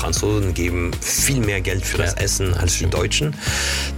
[0.00, 3.36] Franzosen geben viel mehr Geld für das Essen als die Deutschen.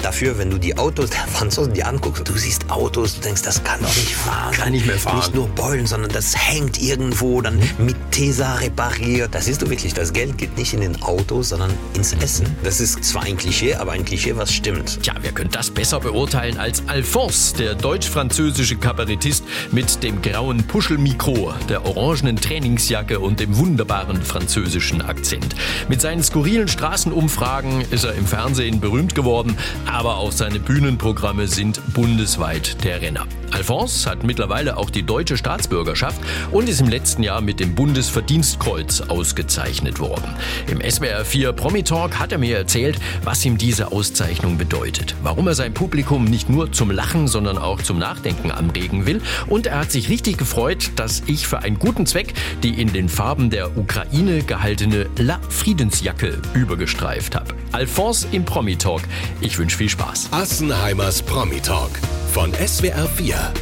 [0.02, 3.62] Dafür, wenn du die Autos der Franzosen dir anguckst, du siehst Autos, du denkst, das
[3.62, 4.52] kann doch nicht fahren.
[4.52, 5.18] Kann nicht mehr fahren.
[5.18, 9.32] Nicht nur Beulen, sondern das hängt irgendwo, dann mit Tesa repariert.
[9.32, 12.46] Das siehst du wirklich, das Geld geht nicht in den Autos, sondern ins Essen.
[12.64, 15.02] Das ist zwar ein Klischee, aber ein Klischee, was stimmt.
[15.02, 21.54] Tja, wer könnte das besser beurteilen als Alphonse, der deutsch-französische Kabarettist mit dem grauen Puschelmikro,
[21.68, 25.54] der orangenen Trainingsjacke und dem wunderbaren französischen Akzent.
[25.92, 31.82] Mit seinen skurrilen Straßenumfragen ist er im Fernsehen berühmt geworden, aber auch seine Bühnenprogramme sind
[31.92, 33.26] bundesweit der Renner.
[33.50, 36.18] Alphonse hat mittlerweile auch die deutsche Staatsbürgerschaft
[36.50, 40.34] und ist im letzten Jahr mit dem Bundesverdienstkreuz ausgezeichnet worden.
[40.66, 45.46] Im SWR 4 Promi Talk hat er mir erzählt, was ihm diese Auszeichnung bedeutet, warum
[45.46, 49.80] er sein Publikum nicht nur zum Lachen, sondern auch zum Nachdenken anregen will und er
[49.80, 53.76] hat sich richtig gefreut, dass ich für einen guten Zweck die in den Farben der
[53.76, 55.38] Ukraine gehaltene La
[55.82, 57.54] Friedensjacke übergestreift habe.
[57.72, 59.02] Alphonse im Promi Talk.
[59.40, 60.28] Ich wünsche viel Spaß.
[60.30, 61.90] Assenheimers Promi Talk
[62.32, 63.52] von SWR 4.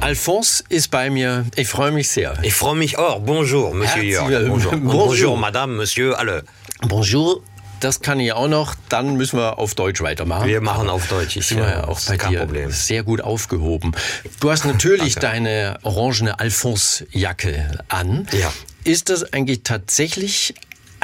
[0.00, 1.46] Alphonse ist bei mir.
[1.56, 2.34] Ich freue mich sehr.
[2.42, 3.20] Ich freue mich auch.
[3.20, 4.46] Bonjour, Monsieur Herzlich- Jörg.
[4.46, 4.72] Bonjour.
[4.72, 5.06] Bonjour.
[5.06, 6.44] Bonjour, Madame, Monsieur, alle.
[6.82, 7.40] Bonjour.
[7.80, 8.74] Das kann ich auch noch.
[8.90, 10.46] Dann müssen wir auf Deutsch weitermachen.
[10.46, 11.38] Wir machen auf Deutsch.
[11.38, 12.70] Ich, wir äh, ja auch bei kein dir Problem.
[12.70, 13.92] sehr gut aufgehoben.
[14.40, 18.26] Du hast natürlich deine orangene Alphonse-Jacke an.
[18.38, 18.52] Ja.
[18.84, 20.54] Ist das eigentlich tatsächlich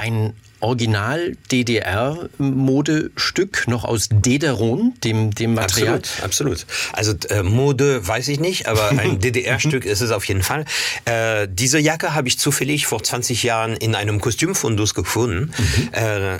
[0.03, 5.95] ein Original DDR-Modestück noch aus Dederon, dem, dem Material?
[5.97, 6.67] Absolut, absolut.
[6.93, 10.65] Also äh, Mode weiß ich nicht, aber ein DDR-Stück ist es auf jeden Fall.
[11.05, 15.53] Äh, diese Jacke habe ich zufällig vor 20 Jahren in einem Kostümfundus gefunden.
[15.93, 16.39] Äh,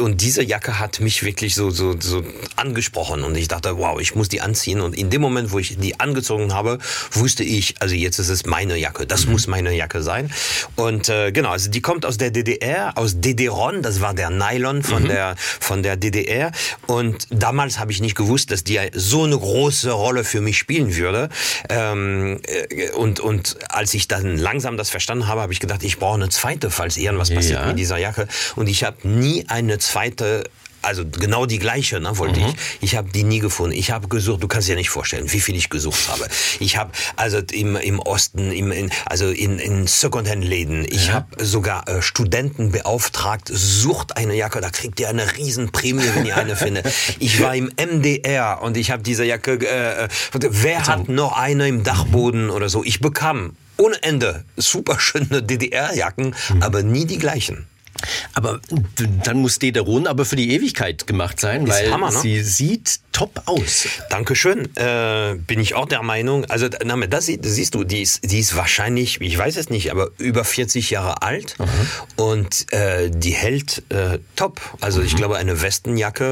[0.00, 2.22] und diese Jacke hat mich wirklich so, so, so
[2.56, 4.80] angesprochen und ich dachte, wow, ich muss die anziehen.
[4.80, 6.78] Und in dem Moment, wo ich die angezogen habe,
[7.12, 9.06] wusste ich, also jetzt ist es meine Jacke.
[9.06, 10.32] Das muss meine Jacke sein.
[10.76, 13.82] Und äh, genau, also die kommt aus der DDR, aus DDRon.
[13.82, 16.52] Das war der Nylon von der von der DDR.
[16.86, 20.94] Und damals habe ich nicht gewusst, dass die so eine große Rolle für mich spielen
[20.96, 21.28] würde.
[21.68, 25.98] Ähm, äh, und und als ich dann langsam das verstanden habe, habe ich gedacht, ich
[25.98, 27.66] brauche eine zweite, falls irgendwas passiert Ja.
[27.66, 28.28] mit dieser Jacke.
[28.56, 30.44] Und ich habe nie eine zweite
[30.86, 32.54] also genau die gleiche, ne, wollte ich.
[32.80, 33.76] Ich habe die nie gefunden.
[33.76, 36.28] Ich habe gesucht, du kannst dir nicht vorstellen, wie viel ich gesucht habe.
[36.60, 41.88] Ich habe also im, im Osten, im, in, also in, in Secondhand-Läden, ich habe sogar
[41.88, 46.86] äh, Studenten beauftragt, sucht eine Jacke, da kriegt ihr eine Riesenprämie, wenn ihr eine findet.
[47.18, 51.82] Ich war im MDR und ich habe diese Jacke, äh, wer hat noch eine im
[51.82, 52.84] Dachboden oder so?
[52.84, 57.66] Ich bekam ohne Ende super schöne DDR-Jacken, aber nie die gleichen.
[58.34, 58.60] Aber
[59.24, 62.18] dann muss Dederon aber für die Ewigkeit gemacht sein, Ist weil Hammer, ne?
[62.18, 63.86] sie sieht top aus.
[64.10, 64.68] Dankeschön.
[64.76, 66.44] Äh, bin ich auch der Meinung.
[66.44, 69.90] Also, na, das, das siehst du, die ist, die ist wahrscheinlich, ich weiß es nicht,
[69.90, 71.56] aber über 40 Jahre alt
[72.16, 74.60] und äh, die hält äh, top.
[74.82, 76.24] Also ich glaube, eine Westenjacke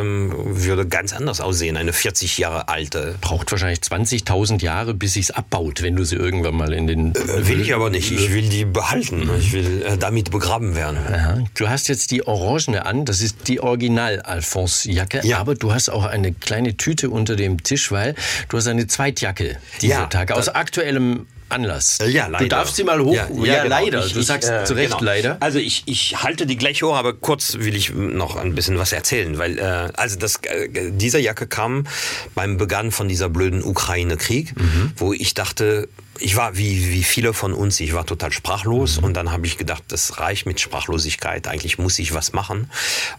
[0.00, 1.76] ähm, würde ganz anders aussehen.
[1.76, 3.16] Eine 40 Jahre alte.
[3.20, 7.14] Braucht wahrscheinlich 20.000 Jahre, bis sich's abbaut, wenn du sie irgendwann mal in den...
[7.16, 8.12] Äh, will ich aber nicht.
[8.12, 9.28] Ich will die behalten.
[9.40, 10.98] Ich will äh, damit begraben werden.
[10.98, 11.38] Aha.
[11.56, 15.38] Du hast jetzt die Orangene an, das ist die Original-Alphonse-Jacke, Ja.
[15.38, 18.14] aber du hast auch eine kleine Tüte unter dem Tisch, weil
[18.48, 21.98] du hast eine Zweitjacke dieser Ja, Tage, aus aktuellem Anlass.
[22.06, 22.44] Ja, leider.
[22.44, 23.14] Du darfst sie mal hoch...
[23.14, 23.24] Ja,
[23.62, 23.68] genau.
[23.68, 24.04] leider.
[24.04, 25.02] Ich- du ich, sagst äh, zu Recht genau.
[25.02, 25.38] leider.
[25.40, 28.92] Also ich, ich halte die gleich hoch, aber kurz will ich noch ein bisschen was
[28.92, 29.62] erzählen, weil äh,
[29.96, 31.86] also das, äh, diese Jacke kam
[32.34, 34.92] beim Beginn von dieser blöden Ukraine-Krieg, Mhm.
[34.96, 35.88] wo ich dachte,
[36.20, 39.04] ich war wie, wie viele von uns, ich war total sprachlos Mhm.
[39.04, 42.70] und dann habe ich gedacht, das reicht mit Sprachlosigkeit, eigentlich muss ich was machen.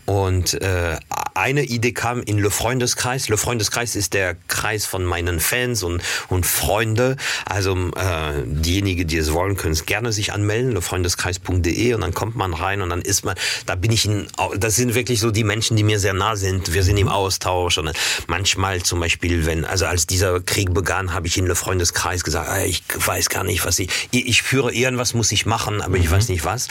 [0.06, 0.98] Und äh,
[1.34, 3.30] eine Idee kam in Le Freundeskreis.
[3.30, 7.16] Le Freundeskreis ist der Kreis von meinen Fans und, und Freunde.
[7.46, 12.36] Also äh, diejenigen, die es wollen, können es gerne sich anmelden, lefreundeskreis.de und dann kommt
[12.36, 13.36] man rein und dann ist man,
[13.66, 14.28] da bin ich in,
[14.58, 16.74] das sind wirklich so die Menschen, die mir sehr nah sind.
[16.74, 17.92] Wir sind im Austausch und
[18.28, 22.50] manchmal zum Beispiel, wenn, also als dieser Krieg begann, habe ich in Le Freundeskreis gesagt,
[22.66, 26.10] ich weiß gar nicht, was ich, ich ich führe irgendwas muss ich machen, aber ich
[26.10, 26.68] weiß nicht was.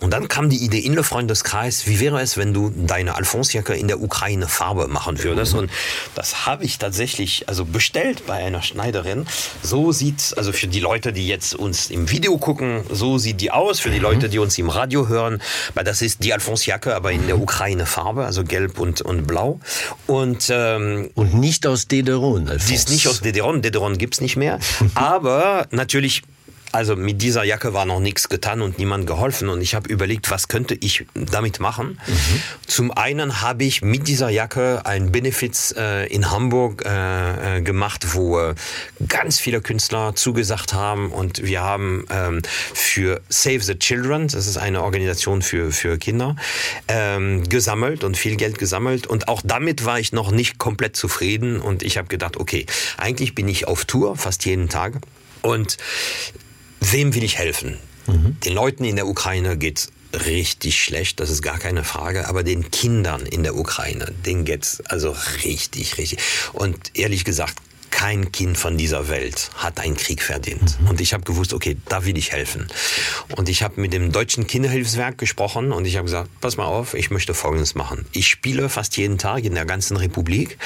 [0.00, 3.74] Und dann kam die Idee in der Freundeskreis, wie wäre es, wenn du deine Alphonsjacke
[3.74, 5.54] in der Ukraine Farbe machen würdest?
[5.54, 5.72] Und
[6.14, 9.26] das habe ich tatsächlich also bestellt bei einer Schneiderin.
[9.60, 13.50] So sieht also für die Leute, die jetzt uns im Video gucken, so sieht die
[13.50, 13.80] aus.
[13.80, 15.42] Für die Leute, die uns im Radio hören,
[15.74, 19.58] weil das ist die Alphonsjacke, aber in der Ukraine Farbe, also gelb und, und blau.
[20.06, 22.68] Und ähm, Und nicht aus Dederon, Alphonse.
[22.68, 24.60] die ist nicht aus Dederon, Dederon gibt's nicht mehr.
[24.94, 26.22] Aber natürlich
[26.72, 29.48] also mit dieser Jacke war noch nichts getan und niemand geholfen.
[29.48, 31.98] Und ich habe überlegt, was könnte ich damit machen.
[32.06, 32.42] Mhm.
[32.66, 38.14] Zum einen habe ich mit dieser Jacke ein Benefits äh, in Hamburg äh, äh, gemacht,
[38.14, 38.54] wo äh,
[39.08, 41.10] ganz viele Künstler zugesagt haben.
[41.10, 42.42] Und wir haben ähm,
[42.74, 46.36] für Save the Children, das ist eine Organisation für, für Kinder,
[46.88, 49.06] ähm, gesammelt und viel Geld gesammelt.
[49.06, 51.60] Und auch damit war ich noch nicht komplett zufrieden.
[51.60, 52.66] Und ich habe gedacht, okay,
[52.98, 54.94] eigentlich bin ich auf Tour fast jeden Tag.
[55.40, 55.78] Und
[56.80, 57.78] wem will ich helfen?
[58.06, 58.38] Mhm.
[58.40, 62.70] Den Leuten in der Ukraine geht's richtig schlecht, das ist gar keine Frage, aber den
[62.70, 65.14] Kindern in der Ukraine, denen geht's also
[65.44, 66.18] richtig, richtig.
[66.54, 67.56] Und ehrlich gesagt,
[67.90, 70.80] kein Kind von dieser Welt hat einen Krieg verdient.
[70.80, 70.88] Mhm.
[70.88, 72.68] Und ich habe gewusst, okay, da will ich helfen.
[73.36, 76.94] Und ich habe mit dem deutschen Kinderhilfswerk gesprochen und ich habe gesagt, pass mal auf,
[76.94, 78.06] ich möchte Folgendes machen.
[78.12, 80.58] Ich spiele fast jeden Tag in der ganzen Republik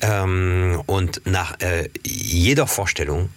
[0.00, 3.28] ähm, und nach äh, jeder Vorstellung,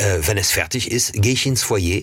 [0.00, 2.02] wenn es fertig ist, gehe ich ins Foyer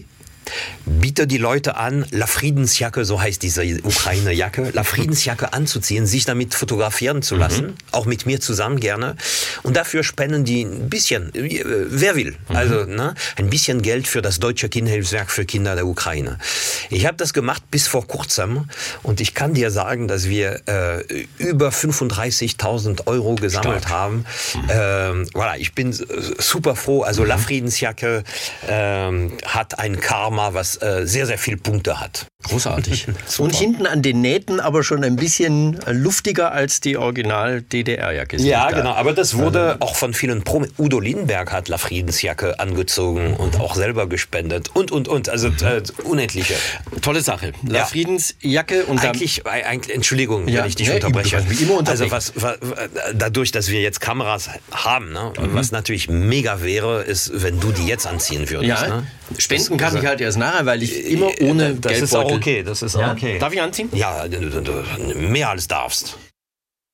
[0.86, 6.54] biete die Leute an, La Friedensjacke, so heißt diese Ukraine-Jacke, La Friedensjacke anzuziehen, sich damit
[6.54, 7.76] fotografieren zu lassen, mhm.
[7.92, 9.16] auch mit mir zusammen gerne.
[9.64, 12.56] Und dafür spenden die ein bisschen, äh, wer will, mhm.
[12.56, 16.40] also ne, ein bisschen Geld für das Deutsche Kinderhilfswerk für Kinder der Ukraine.
[16.90, 18.70] Ich habe das gemacht bis vor kurzem
[19.04, 23.90] und ich kann dir sagen, dass wir äh, über 35.000 Euro gesammelt Stark.
[23.90, 24.26] haben.
[24.54, 24.70] Mhm.
[24.70, 27.04] Ähm, voilà, ich bin super froh.
[27.04, 27.42] Also La mhm.
[27.42, 28.24] Friedensjacke
[28.68, 32.28] ähm, hat ein Karma Karma, was äh, sehr, sehr viele Punkte hat.
[32.44, 33.08] Großartig.
[33.40, 38.38] Und hinten an den Nähten aber schon ein bisschen luftiger als die Original-DDR-Jacke.
[38.38, 38.92] Ja, genau.
[38.92, 43.60] Aber das wurde also, auch von vielen Pro Udo Lindenberg hat La Friedensjacke angezogen und
[43.60, 45.30] auch selber gespendet und, und, und.
[45.30, 46.54] Also äh, unendliche.
[47.02, 47.54] Tolle Sache.
[47.66, 47.86] La ja.
[47.86, 51.44] Friedensjacke und eigentlich, dann, eigentlich, Entschuldigung, ja, wenn ich dich nee, unterbreche.
[51.50, 52.60] Wie immer also was, was,
[53.16, 55.56] dadurch, dass wir jetzt Kameras haben, ne, mhm.
[55.56, 58.84] was natürlich mega wäre, ist, wenn du die jetzt anziehen würdest.
[58.84, 59.08] Ja, ne?
[59.38, 62.27] Spenden kann ich halt erst nachher, weil ich immer ohne das Geldbeutel...
[62.28, 63.12] auch okay, das ist ja?
[63.12, 63.40] okay.
[63.40, 63.90] Darf ich anziehen?
[63.94, 64.26] Ja,
[65.16, 66.18] mehr als darfst.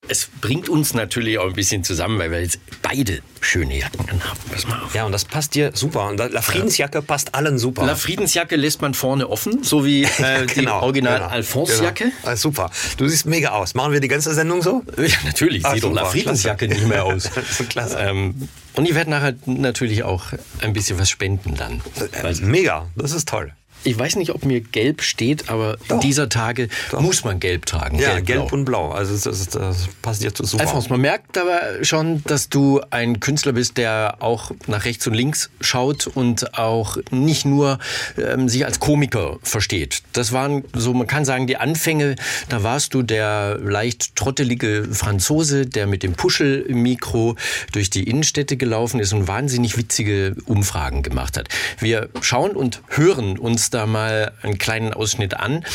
[0.10, 4.40] Es bringt uns natürlich auch ein bisschen zusammen, weil wir jetzt beide schöne Jacken anhaben.
[4.52, 4.94] Pass mal auf.
[4.94, 6.10] Ja, und das passt dir super.
[6.10, 7.02] Und La Friedensjacke ja.
[7.02, 7.86] passt allen super.
[7.86, 12.04] La Friedensjacke lässt man vorne offen, so wie äh, ja, genau, die Original genau, Alphonse-Jacke.
[12.04, 12.16] Genau.
[12.24, 12.70] Ah, super.
[12.98, 13.76] Du siehst mega aus.
[13.76, 14.84] Machen wir die ganze Sendung so?
[14.98, 15.66] Ja, natürlich.
[15.66, 17.30] Ah, Sieht doch La Friedensjacke nicht mehr aus.
[17.70, 17.98] Klasse.
[18.00, 20.26] Ähm, und ich werde nachher natürlich auch
[20.60, 21.82] ein bisschen was spenden dann.
[22.12, 22.90] Äh, mega.
[22.98, 23.54] Das ist toll.
[23.84, 26.00] Ich weiß nicht, ob mir gelb steht, aber Doch.
[26.00, 27.02] dieser Tage Doch.
[27.02, 28.00] muss man gelb tragen.
[28.00, 28.92] Ja, gelb, gelb und blau.
[28.92, 30.64] Also das, das passt jetzt super.
[30.64, 35.14] Alphonse, man merkt aber schon, dass du ein Künstler bist, der auch nach rechts und
[35.14, 37.80] links schaut und auch nicht nur
[38.18, 40.04] ähm, sich als Komiker versteht.
[40.14, 42.16] Das waren so, man kann sagen, die Anfänge.
[42.50, 47.36] Da warst du der leicht trottelige Franzose, der mit dem Puschelmikro
[47.72, 51.50] durch die Innenstädte gelaufen ist und wahnsinnig witzige Umfragen gemacht hat.
[51.80, 55.66] Wir schauen und hören uns da mal einen kleinen Ausschnitt an,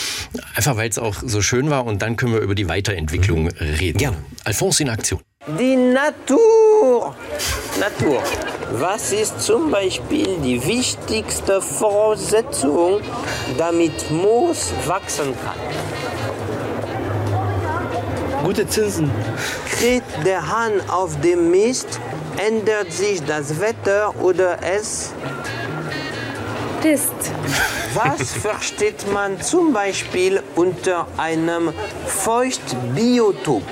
[0.54, 3.98] einfach weil es auch so schön war und dann können wir über die Weiterentwicklung reden.
[3.98, 4.12] Ja.
[4.44, 5.20] Alphonse in Aktion.
[5.58, 7.14] Die Natur.
[7.80, 8.22] Natur.
[8.72, 13.00] Was ist zum Beispiel die wichtigste Voraussetzung,
[13.56, 15.56] damit Moos wachsen kann?
[18.44, 19.10] Gute Zinsen.
[19.70, 22.00] Kriegt der Hahn auf dem Mist,
[22.36, 25.12] ändert sich das Wetter oder es
[26.84, 27.12] ist.
[27.94, 31.72] Was versteht man zum Beispiel unter einem
[32.06, 33.62] Feuchtbiotop?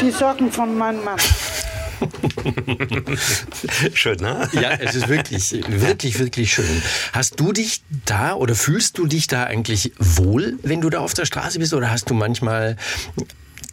[0.00, 1.18] Die Sorgen von meinem Mann.
[3.94, 4.48] schön, ne?
[4.52, 6.82] Ja, es ist wirklich, wirklich, wirklich schön.
[7.12, 11.14] Hast du dich da oder fühlst du dich da eigentlich wohl, wenn du da auf
[11.14, 11.74] der Straße bist?
[11.74, 12.76] Oder hast du manchmal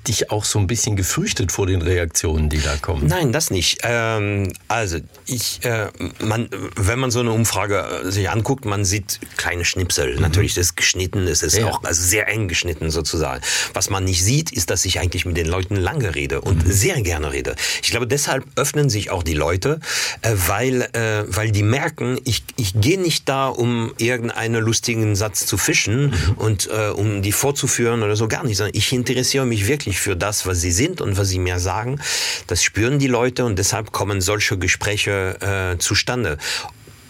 [0.08, 3.08] dich auch so ein bisschen gefürchtet vor den Reaktionen, die da kommen?
[3.08, 3.80] Nein, das nicht.
[3.84, 5.88] Ähm, also ich, äh,
[6.20, 10.16] man, wenn man so eine Umfrage äh, sich anguckt, man sieht kleine Schnipsel.
[10.16, 10.22] Mhm.
[10.22, 11.68] Natürlich, das ist geschnitten, es ist ja.
[11.68, 13.42] auch also sehr eng geschnitten sozusagen.
[13.74, 16.72] Was man nicht sieht, ist, dass ich eigentlich mit den Leuten lange rede und mhm.
[16.72, 17.56] sehr gerne rede.
[17.84, 19.80] Ich glaube, deshalb öffnen sich auch die Leute,
[20.22, 25.46] äh, weil, äh, weil die merken, ich, ich gehe nicht da, um irgendeinen lustigen Satz
[25.46, 26.34] zu fischen mhm.
[26.38, 30.00] und äh, um die vorzuführen oder so gar nicht, sondern ich interessiere mich wirklich wirklich
[30.00, 32.00] für das, was sie sind und was sie mir sagen.
[32.48, 36.38] Das spüren die Leute und deshalb kommen solche Gespräche äh, zustande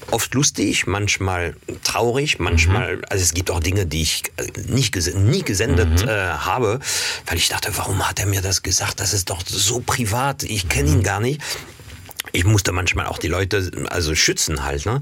[0.10, 3.04] oft lustig, manchmal traurig, manchmal, mhm.
[3.10, 6.10] also es gibt auch Dinge, die ich äh, nicht nie gesendet mhm.
[6.10, 6.80] äh, habe,
[7.28, 9.00] weil ich dachte, warum hat er mir das gesagt?
[9.00, 11.40] Das ist doch so privat, ich kenne ihn gar nicht
[12.32, 14.86] ich musste manchmal auch die Leute also schützen halt.
[14.86, 15.02] Ne?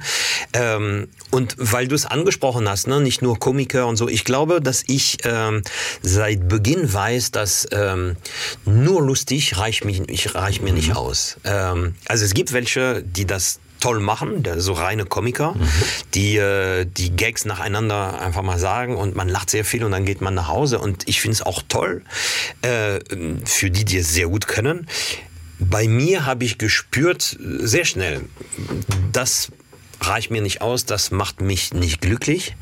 [0.53, 4.61] Ähm, und weil du es angesprochen hast, ne, nicht nur Komiker und so, ich glaube,
[4.61, 5.63] dass ich ähm,
[6.01, 8.17] seit Beginn weiß, dass ähm,
[8.65, 10.97] nur lustig reicht, mich, ich, reicht mir nicht mhm.
[10.97, 11.37] aus.
[11.43, 15.69] Ähm, also es gibt welche, die das toll machen, so reine Komiker, mhm.
[16.13, 20.05] die äh, die Gags nacheinander einfach mal sagen und man lacht sehr viel und dann
[20.05, 22.03] geht man nach Hause und ich finde es auch toll
[22.61, 22.99] äh,
[23.45, 24.87] für die, die es sehr gut können.
[25.59, 28.21] Bei mir habe ich gespürt sehr schnell,
[29.11, 29.51] dass
[30.01, 32.55] reicht mir nicht aus, das macht mich nicht glücklich.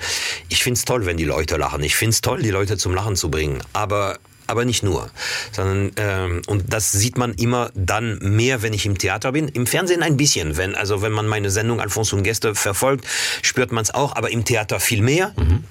[0.50, 1.84] Ich find's toll, wenn die Leute lachen.
[1.84, 3.62] Ich find's toll, die Leute zum Lachen zu bringen.
[3.74, 4.18] Aber
[4.50, 5.10] aber nicht nur,
[5.52, 9.50] sondern ähm, und das sieht man immer dann mehr, wenn ich im Theater bin.
[9.50, 13.06] Im Fernsehen ein bisschen, wenn also wenn man meine Sendung Alphonse und Gäste verfolgt,
[13.42, 15.34] spürt man es auch, aber im Theater viel mehr.
[15.36, 15.64] Mhm.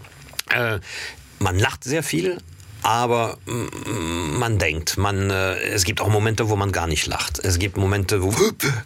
[0.55, 0.81] Äh,
[1.39, 2.39] man lacht sehr viel,
[2.83, 7.41] aber man denkt, man, äh, es gibt auch Momente, wo man gar nicht lacht.
[7.43, 8.35] Es gibt Momente, wo,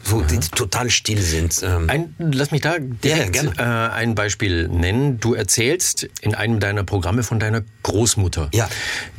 [0.05, 1.63] wo die total still sind.
[1.63, 1.91] Ähm.
[1.91, 5.21] Ein, lass mich da direkt ja, äh, ein Beispiel nennen.
[5.21, 8.69] Du erzählst in einem deiner Programme von deiner Großmutter, ja.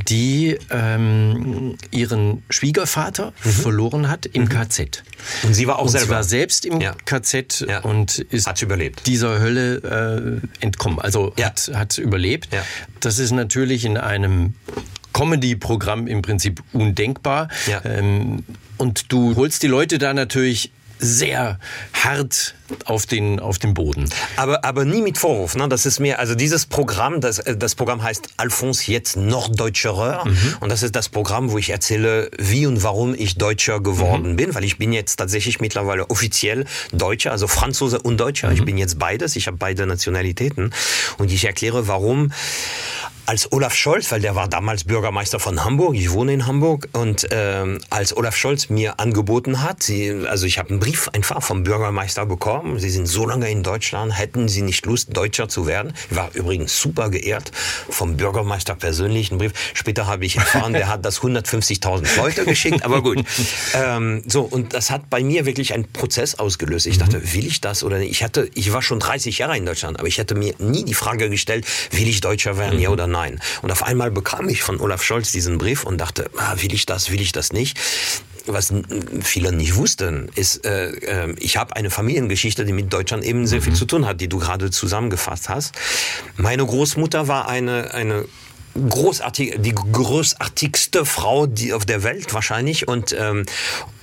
[0.07, 3.49] Die ähm, ihren Schwiegervater mhm.
[3.49, 4.49] verloren hat im mhm.
[4.49, 5.03] KZ.
[5.43, 6.05] Und sie war auch und selber.
[6.05, 6.95] Sie war selbst im ja.
[7.05, 7.79] KZ ja.
[7.79, 9.07] und ist hat überlebt.
[9.07, 10.99] dieser Hölle äh, entkommen.
[10.99, 12.49] Also hat, hat überlebt.
[12.99, 14.53] Das ist natürlich in einem
[15.13, 17.49] Comedy-Programm im Prinzip undenkbar.
[17.67, 17.83] Ja.
[17.85, 18.43] Ähm,
[18.77, 21.59] und du holst die Leute da natürlich sehr
[21.93, 22.55] hart
[22.85, 24.09] auf den, auf den Boden.
[24.35, 25.55] Aber, aber nie mit Vorwurf.
[25.55, 25.67] Ne?
[25.69, 30.23] Das ist mir, also dieses Programm, das, das Programm heißt Alphonse jetzt Norddeutscher.
[30.25, 30.55] Mhm.
[30.59, 34.35] Und das ist das Programm, wo ich erzähle, wie und warum ich Deutscher geworden mhm.
[34.35, 38.47] bin, weil ich bin jetzt tatsächlich mittlerweile offiziell Deutscher, also Franzose und Deutscher.
[38.47, 38.53] Mhm.
[38.53, 40.73] Ich bin jetzt beides, ich habe beide Nationalitäten.
[41.17, 42.31] Und ich erkläre, warum
[43.25, 47.27] als Olaf Scholz, weil der war damals Bürgermeister von Hamburg, ich wohne in Hamburg, und
[47.31, 51.63] ähm, als Olaf Scholz mir angeboten hat, sie, also ich habe einen Brief einfach vom
[51.63, 55.93] Bürgermeister bekommen, Sie sind so lange in Deutschland, hätten Sie nicht Lust, Deutscher zu werden?
[56.09, 57.51] Ich war übrigens super geehrt
[57.89, 59.53] vom Bürgermeister persönlich, einen Brief.
[59.73, 63.23] Später habe ich erfahren, der hat das 150.000 Leute geschickt, aber gut.
[63.73, 66.85] Ähm, so, und das hat bei mir wirklich einen Prozess ausgelöst.
[66.85, 68.11] Ich dachte, will ich das oder nicht?
[68.11, 70.93] Ich hatte, ich war schon 30 Jahre in Deutschland, aber ich hätte mir nie die
[70.93, 73.21] Frage gestellt, will ich Deutscher werden, ja oder nein?
[73.21, 73.39] nein.
[73.61, 76.85] Und auf einmal bekam ich von Olaf Scholz diesen Brief und dachte, ah, will ich
[76.85, 77.77] das, will ich das nicht?
[78.45, 78.73] Was
[79.21, 83.61] viele nicht wussten, ist, äh, äh, ich habe eine Familiengeschichte, die mit Deutschland eben sehr
[83.61, 83.77] viel mhm.
[83.77, 85.75] zu tun hat, die du gerade zusammengefasst hast.
[86.37, 88.25] Meine Großmutter war eine, eine
[88.89, 92.87] großartige, die großartigste Frau die auf der Welt wahrscheinlich.
[92.87, 93.45] Und, ähm,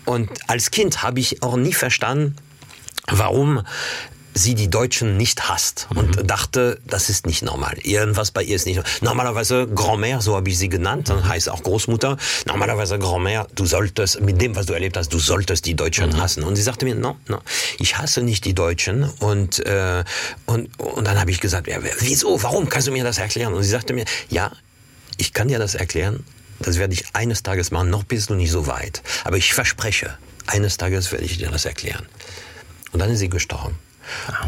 [0.04, 2.37] und als Kind habe ich auch nie verstanden,
[3.11, 3.62] warum
[4.35, 6.26] sie die Deutschen nicht hasst und mhm.
[6.26, 7.76] dachte, das ist nicht normal.
[7.82, 8.92] Irgendwas bei ihr ist nicht normal.
[9.00, 12.16] Normalerweise Grand-Mère, so habe ich sie genannt, dann heißt auch Großmutter.
[12.47, 16.23] Normalerweise Grand-Mère, du solltest, mit dem, was du erlebt hast, du solltest die Deutschen mhm.
[16.23, 16.44] hassen.
[16.44, 17.40] Und sie sagte mir, no, no,
[17.78, 19.04] ich hasse nicht die Deutschen.
[19.18, 20.04] Und, äh,
[20.47, 23.54] und, und dann habe ich gesagt, ja, wieso, warum kannst du mir das erklären?
[23.54, 24.52] Und sie sagte mir, ja,
[25.16, 26.25] ich kann dir das erklären,
[26.61, 29.02] das werde ich eines Tages machen, noch bist du nicht so weit.
[29.25, 30.16] Aber ich verspreche,
[30.47, 32.06] eines Tages werde ich dir das erklären.
[32.92, 33.78] Und dann ist sie gestorben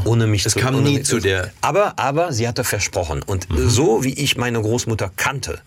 [0.04, 1.52] ohne mich das zu, kam nie zu der.
[1.60, 3.22] Aber, aber sie hatte versprochen.
[3.22, 3.68] Und mhm.
[3.68, 5.60] so wie ich meine Großmutter kannte,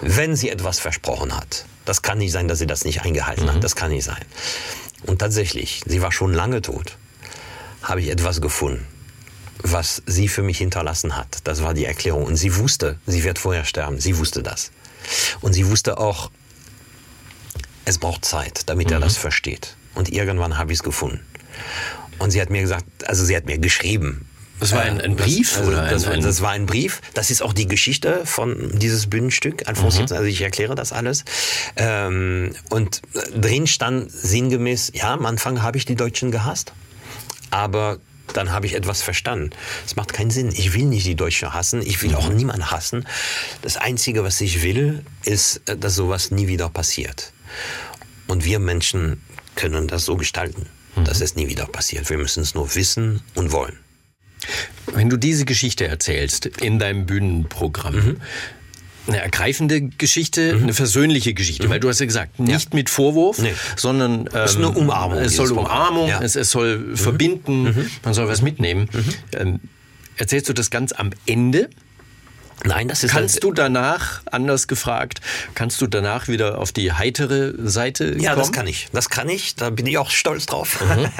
[0.00, 3.54] wenn sie etwas versprochen hat, das kann nicht sein, dass sie das nicht eingehalten mhm.
[3.54, 3.64] hat.
[3.64, 4.24] Das kann nicht sein.
[5.06, 6.96] Und tatsächlich, sie war schon lange tot,
[7.82, 8.86] habe ich etwas gefunden,
[9.58, 11.38] was sie für mich hinterlassen hat.
[11.44, 12.24] Das war die Erklärung.
[12.24, 14.00] Und sie wusste, sie wird vorher sterben.
[14.00, 14.70] Sie wusste das.
[15.40, 16.30] Und sie wusste auch,
[17.84, 18.94] es braucht Zeit, damit mhm.
[18.94, 19.76] er das versteht.
[19.94, 21.20] Und irgendwann habe ich es gefunden.
[22.22, 24.28] Und sie hat mir gesagt, also sie hat mir geschrieben,
[24.60, 25.50] das war ein, ein Brief?
[25.50, 27.00] Das, also oder das, ein, das, war ein Brief.
[27.14, 29.66] Das ist auch die Geschichte von dieses Bühnenstück.
[29.66, 29.84] Mhm.
[29.84, 31.24] also ich erkläre das alles.
[31.74, 33.02] Ähm, und
[33.34, 36.72] drin stand sinngemäß, ja, am Anfang habe ich die Deutschen gehasst,
[37.50, 37.98] aber
[38.34, 39.50] dann habe ich etwas verstanden.
[39.84, 40.52] Es macht keinen Sinn.
[40.52, 41.82] Ich will nicht die Deutschen hassen.
[41.82, 42.36] Ich will auch mhm.
[42.36, 43.04] niemanden hassen.
[43.62, 47.32] Das Einzige, was ich will, ist, dass sowas nie wieder passiert.
[48.28, 49.20] Und wir Menschen
[49.56, 51.04] können das so gestalten mhm.
[51.04, 52.08] dass es nie wieder passiert.
[52.10, 53.78] Wir müssen es nur wissen und wollen.
[54.92, 58.16] Wenn du diese Geschichte erzählst in deinem Bühnenprogramm, mhm.
[59.06, 60.64] eine ergreifende Geschichte, mhm.
[60.64, 61.70] eine versöhnliche Geschichte, mhm.
[61.70, 62.76] weil du hast ja gesagt, nicht ja.
[62.76, 63.54] mit Vorwurf, nee.
[63.76, 65.18] sondern ähm, es ist eine Umarmung.
[65.18, 66.20] Es soll Umarmung, ja.
[66.20, 66.96] es, es, soll mhm.
[66.96, 67.90] verbinden, mhm.
[68.04, 68.88] man soll was mitnehmen.
[68.92, 69.14] Mhm.
[69.32, 69.60] Ähm,
[70.16, 71.70] erzählst du das ganz am Ende?
[72.64, 75.20] Nein, das ist Kannst du danach, anders gefragt,
[75.54, 78.42] kannst du danach wieder auf die heitere Seite Ja, kommen?
[78.42, 78.88] das kann ich.
[78.92, 79.56] Das kann ich.
[79.56, 80.80] Da bin ich auch stolz drauf.
[80.80, 81.08] Mhm.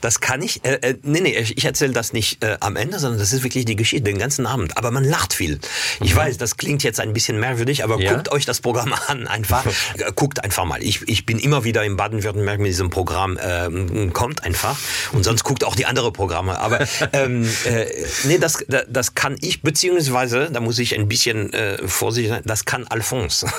[0.00, 0.64] Das kann ich.
[0.64, 3.64] Äh, äh, nee, nee, ich erzähle das nicht äh, am Ende, sondern das ist wirklich
[3.64, 4.76] die Geschichte, den ganzen Abend.
[4.76, 5.58] Aber man lacht viel.
[6.00, 6.18] Ich mhm.
[6.18, 8.12] weiß, das klingt jetzt ein bisschen merkwürdig, aber ja?
[8.12, 9.26] guckt euch das Programm an.
[9.26, 9.64] Einfach.
[10.16, 10.82] guckt einfach mal.
[10.82, 13.38] Ich, ich bin immer wieder in Baden-Württemberg mit diesem Programm.
[13.42, 14.78] Ähm, kommt einfach.
[15.12, 16.58] Und sonst guckt auch die andere Programme.
[16.58, 16.80] Aber
[17.12, 17.86] ähm, äh,
[18.24, 22.42] nee, das, das kann ich, beziehungsweise, da muss ich ich ein bisschen äh, vorsichtig sein,
[22.44, 23.46] das kann Alphonse.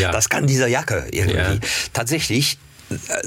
[0.00, 0.10] Ja.
[0.10, 1.36] Das kann dieser Jacke irgendwie.
[1.36, 1.58] Ja.
[1.92, 2.58] Tatsächlich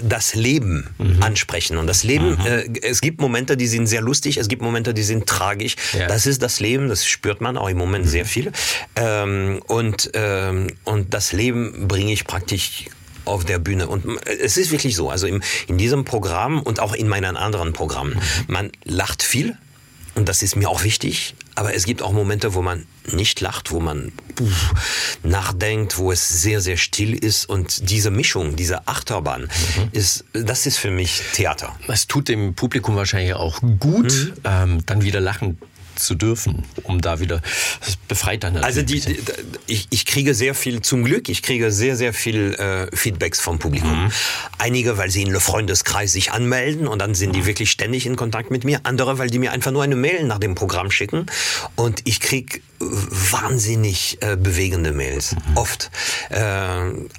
[0.02, 1.22] das Leben mhm.
[1.24, 1.78] ansprechen.
[1.78, 2.46] Und das Leben, mhm.
[2.46, 5.76] äh, es gibt Momente, die sind sehr lustig, es gibt Momente, die sind tragisch.
[5.98, 6.08] Ja.
[6.08, 8.10] Das ist das Leben, das spürt man auch im Moment mhm.
[8.10, 8.52] sehr viel.
[8.96, 12.86] Ähm, und, ähm, und das Leben bringe ich praktisch
[13.26, 13.88] auf der Bühne.
[13.88, 17.74] Und es ist wirklich so, also im, in diesem Programm und auch in meinen anderen
[17.74, 18.20] Programmen, mhm.
[18.48, 19.58] man lacht viel,
[20.16, 21.36] und das ist mir auch wichtig.
[21.56, 24.48] Aber es gibt auch Momente, wo man nicht lacht, wo man puh,
[25.24, 27.48] nachdenkt, wo es sehr, sehr still ist.
[27.48, 29.90] Und diese Mischung, diese Achterbahn, mhm.
[29.94, 31.76] ist, das ist für mich Theater.
[31.88, 34.34] Es tut dem Publikum wahrscheinlich auch gut, mhm.
[34.44, 35.58] ähm, dann wieder lachen
[35.96, 37.42] zu dürfen, um da wieder
[37.80, 38.58] das befreit dann.
[38.58, 39.18] Also die, die,
[39.68, 43.60] ich, ich kriege sehr viel zum Glück, ich kriege sehr sehr viel äh, Feedbacks vom
[43.60, 44.06] Publikum.
[44.06, 44.12] Mhm.
[44.58, 47.48] Einige, weil sie in Le Freundeskreis sich anmelden und dann sind die mhm.
[47.48, 48.82] wirklich ständig in Kontakt mit mir.
[48.84, 51.26] Andere, weil die mir einfach nur eine Mail nach dem Programm schicken
[51.76, 55.34] und ich krieg wahnsinnig äh, bewegende Mails.
[55.34, 55.58] Mhm.
[55.58, 55.92] Oft.
[56.30, 56.42] Äh,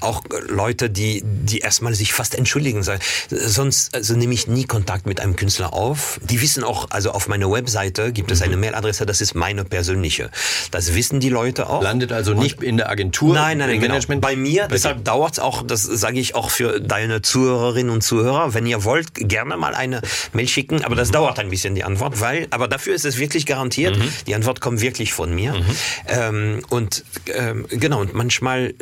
[0.00, 2.82] auch Leute, die, die erstmal sich fast entschuldigen.
[2.82, 3.00] Sagen.
[3.30, 6.20] Sonst also nehme ich nie Kontakt mit einem Künstler auf.
[6.22, 8.62] Die wissen auch, also auf meiner Webseite gibt es eine mhm.
[8.62, 10.30] Mailadresse, das ist meine persönliche.
[10.70, 11.82] Das wissen die Leute auch.
[11.82, 13.34] Landet also nicht Und, in der Agentur?
[13.34, 13.94] Nein, nein, nein genau.
[13.94, 14.20] Management?
[14.22, 18.02] Bei mir, bei deshalb dauert es auch, das sage ich auch für deine Zuhörerinnen und
[18.02, 21.12] Zuhörer, wenn ihr wollt, gerne mal eine Mail schicken, aber das mhm.
[21.12, 24.08] dauert ein bisschen die Antwort, weil, aber dafür ist es wirklich garantiert, mhm.
[24.26, 25.45] die Antwort kommt wirklich von mir.
[25.54, 25.64] Mhm.
[26.06, 28.74] Ähm, und ähm, genau, und manchmal,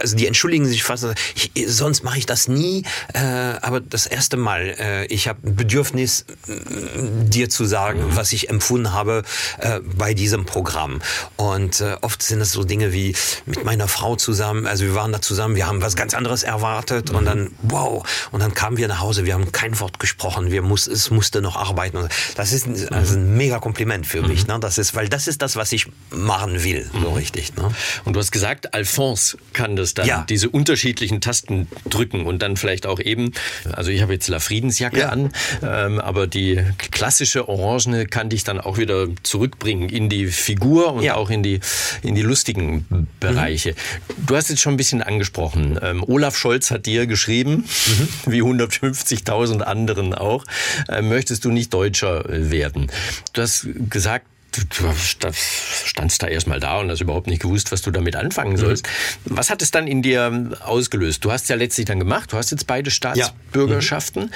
[0.00, 4.36] also die entschuldigen sich fast, ich, sonst mache ich das nie, äh, aber das erste
[4.36, 8.16] Mal, äh, ich habe ein Bedürfnis, dir zu sagen, mhm.
[8.16, 9.22] was ich empfunden habe
[9.58, 11.00] äh, bei diesem Programm.
[11.36, 13.14] Und äh, oft sind es so Dinge wie
[13.46, 17.10] mit meiner Frau zusammen, also wir waren da zusammen, wir haben was ganz anderes erwartet
[17.10, 17.18] mhm.
[17.18, 20.62] und dann, wow, und dann kamen wir nach Hause, wir haben kein Wort gesprochen, wir
[20.62, 22.08] muss, es musste noch arbeiten.
[22.36, 24.54] Das ist ein, also ein mega Kompliment für mich, mhm.
[24.54, 24.60] ne?
[24.60, 27.16] Das ist, weil das ist das, was ich machen will, so mhm.
[27.16, 27.54] richtig.
[27.56, 27.70] Ne?
[28.04, 30.26] Und du hast gesagt, Alphonse kann das dann, ja.
[30.28, 33.32] diese unterschiedlichen Tasten drücken und dann vielleicht auch eben,
[33.72, 35.08] also ich habe jetzt La Friedensjacke ja.
[35.08, 40.94] an, ähm, aber die klassische Orangene kann dich dann auch wieder zurückbringen in die Figur
[40.94, 41.14] und ja.
[41.16, 41.60] auch in die,
[42.02, 42.86] in die lustigen
[43.20, 43.70] Bereiche.
[43.70, 44.26] Mhm.
[44.26, 48.08] Du hast jetzt schon ein bisschen angesprochen, ähm, Olaf Scholz hat dir geschrieben, mhm.
[48.26, 50.44] wie 150.000 anderen auch,
[50.88, 52.90] äh, möchtest du nicht Deutscher werden.
[53.32, 54.92] Du hast gesagt, du
[55.32, 58.86] standst da erstmal da und hast überhaupt nicht gewusst, was du damit anfangen sollst.
[59.24, 59.36] Mhm.
[59.36, 61.24] Was hat es dann in dir ausgelöst?
[61.24, 64.30] Du hast ja letztlich dann gemacht, du hast jetzt beide Staatsbürgerschaften.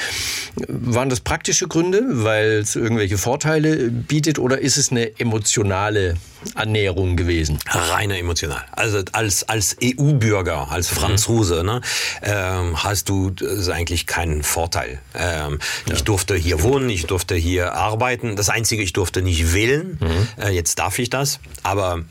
[0.58, 0.66] Ja.
[0.68, 0.94] Mhm.
[0.94, 6.16] Waren das praktische Gründe, weil es irgendwelche Vorteile bietet oder ist es eine emotionale
[6.54, 7.58] Annäherung gewesen?
[7.68, 8.64] Reine emotional.
[8.72, 10.96] Also als, als EU-Bürger, als.
[10.96, 11.66] Franzose, mhm.
[11.66, 11.80] ne,
[12.22, 13.32] ähm, hast du
[13.70, 15.00] eigentlich keinen Vorteil.
[15.14, 15.94] Ähm, ja.
[15.94, 18.36] Ich durfte hier wohnen, ich durfte hier arbeiten.
[18.36, 19.98] Das Einzige, ich durfte nicht wählen.
[20.00, 20.42] Mhm.
[20.42, 21.38] Äh, jetzt darf ich das.
[21.62, 22.04] Aber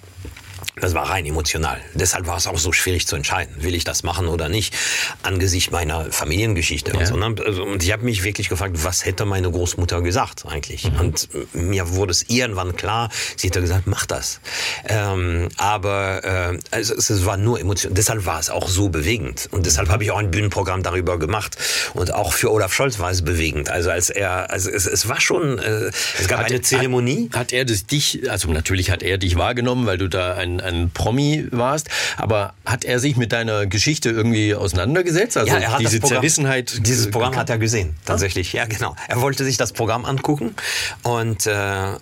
[0.81, 1.79] das war rein emotional.
[1.93, 4.75] Deshalb war es auch so schwierig zu entscheiden, will ich das machen oder nicht,
[5.23, 6.91] angesichts meiner Familiengeschichte.
[6.91, 6.99] Ja.
[6.99, 7.35] Und, so, ne?
[7.45, 10.91] Also, und ich habe mich wirklich gefragt, was hätte meine Großmutter gesagt eigentlich?
[10.91, 10.99] Mhm.
[10.99, 14.41] Und mir wurde es irgendwann klar, sie hätte gesagt, mach das.
[14.85, 17.95] Ähm, aber äh, also, es war nur emotional.
[17.95, 19.47] Deshalb war es auch so bewegend.
[19.51, 21.55] Und deshalb habe ich auch ein Bühnenprogramm darüber gemacht.
[21.93, 23.69] Und auch für Olaf Scholz war es bewegend.
[23.69, 27.29] Also als er, also es, es war schon, äh, es gab hat, eine Zeremonie.
[27.31, 30.64] Hat, hat er das dich, also natürlich hat er dich wahrgenommen, weil du da ein
[30.65, 31.89] ein Promi warst.
[32.17, 35.37] Aber hat er sich mit deiner Geschichte irgendwie auseinandergesetzt?
[35.37, 36.87] Also ja, er hat diese Programm, Zerrissenheit.
[36.87, 38.53] Dieses Programm hat er gesehen, tatsächlich.
[38.53, 38.95] Ja, genau.
[39.07, 40.55] Er wollte sich das Programm angucken.
[41.03, 41.51] Und äh,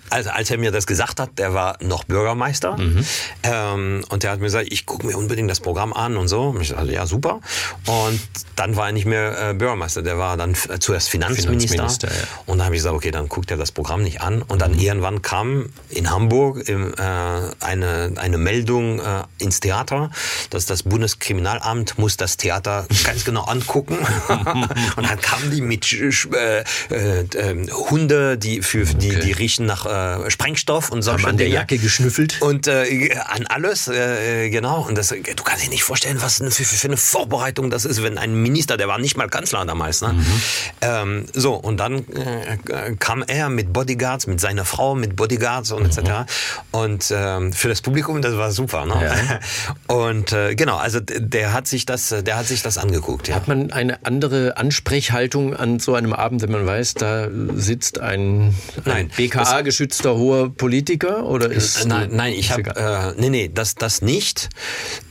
[0.10, 2.78] also, als er mir das gesagt hat, der war noch Bürgermeister.
[2.78, 3.06] Mhm.
[3.43, 6.49] Ähm, und der hat mir gesagt, ich gucke mir unbedingt das Programm an und so.
[6.49, 7.41] Und ich dachte, ja, super.
[7.86, 8.19] Und
[8.56, 10.02] dann war er nicht mehr äh, Bürgermeister.
[10.02, 11.73] Der war dann zuerst Finanzminister.
[11.73, 12.28] Finanzminister ja.
[12.45, 14.41] Und dann habe ich gesagt, okay, dann guckt er das Programm nicht an.
[14.41, 14.80] Und dann mhm.
[14.80, 16.97] irgendwann kam in Hamburg im, äh,
[17.60, 20.11] eine, eine Meldung, Meldung äh, ins Theater,
[20.51, 23.97] dass das Bundeskriminalamt muss das Theater ganz genau angucken.
[24.95, 29.21] und dann kamen die mit äh, äh, äh, Hunde, die für die, okay.
[29.23, 31.13] die riechen nach äh, Sprengstoff und so.
[31.13, 32.41] Haben an der Jacke geschnüffelt?
[32.43, 34.85] Und äh, an alles, äh, genau.
[34.87, 38.19] Und das, du kannst dir nicht vorstellen, was für, für, eine Vorbereitung das ist, wenn
[38.19, 40.13] ein Minister, der war nicht mal Kanzler damals, ne?
[40.13, 40.25] Mhm.
[40.81, 45.83] Ähm, so, und dann äh, kam er mit Bodyguards, mit seiner Frau, mit Bodyguards und
[45.83, 45.89] mhm.
[45.89, 46.31] etc.
[46.71, 48.86] Und ähm, für das Publikum, das war war super.
[48.86, 48.93] Ne?
[49.01, 49.39] Ja.
[49.95, 53.29] Und äh, genau, also der hat sich das, der hat sich das angeguckt.
[53.29, 53.36] Ja.
[53.36, 58.53] Hat man eine andere Ansprechhaltung an so einem Abend, wenn man weiß, da sitzt ein,
[58.86, 64.01] ein BKA-geschützter hoher Politiker oder ist nein, nein, ich habe äh, nee, nee, das das
[64.01, 64.49] nicht.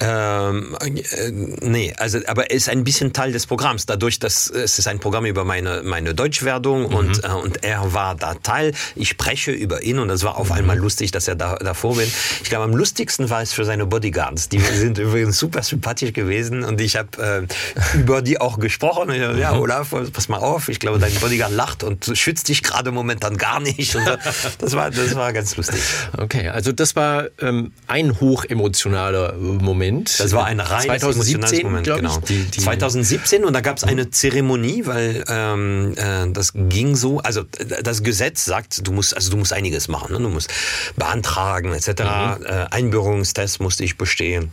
[0.01, 4.79] Ähm, äh, nee, also aber er ist ein bisschen Teil des Programms, dadurch, dass es
[4.79, 6.95] ist ein Programm über meine meine Deutschwerdung mhm.
[6.95, 8.73] und äh, und er war da Teil.
[8.95, 10.57] Ich spreche über ihn und das war auf mhm.
[10.57, 12.11] einmal lustig, dass er da davor bin.
[12.43, 14.49] Ich glaube, am lustigsten besten war es für seine Bodyguards.
[14.49, 17.47] Die sind übrigens super sympathisch gewesen und ich habe
[17.95, 19.09] äh, über die auch gesprochen.
[19.09, 22.91] Dachte, ja, Olaf, pass mal auf, ich glaube, dein Bodyguard lacht und schützt dich gerade
[22.91, 23.95] momentan gar nicht.
[23.95, 24.17] Und so.
[24.59, 25.81] das, war, das war ganz lustig.
[26.17, 30.19] Okay, also das war ähm, ein hochemotionaler Moment.
[30.19, 32.19] Das war ein rein 2017, Moment, ich, genau.
[32.29, 37.19] die- die- 2017 und da gab es eine Zeremonie, weil ähm, äh, das ging so,
[37.21, 37.43] also
[37.83, 40.19] das Gesetz sagt, du musst, also du musst einiges machen, ne?
[40.19, 40.51] du musst
[40.97, 41.89] beantragen etc.
[41.89, 42.47] Mhm.
[42.47, 42.67] Äh,
[43.13, 44.51] Einbürgerungstest musste ich bestehen.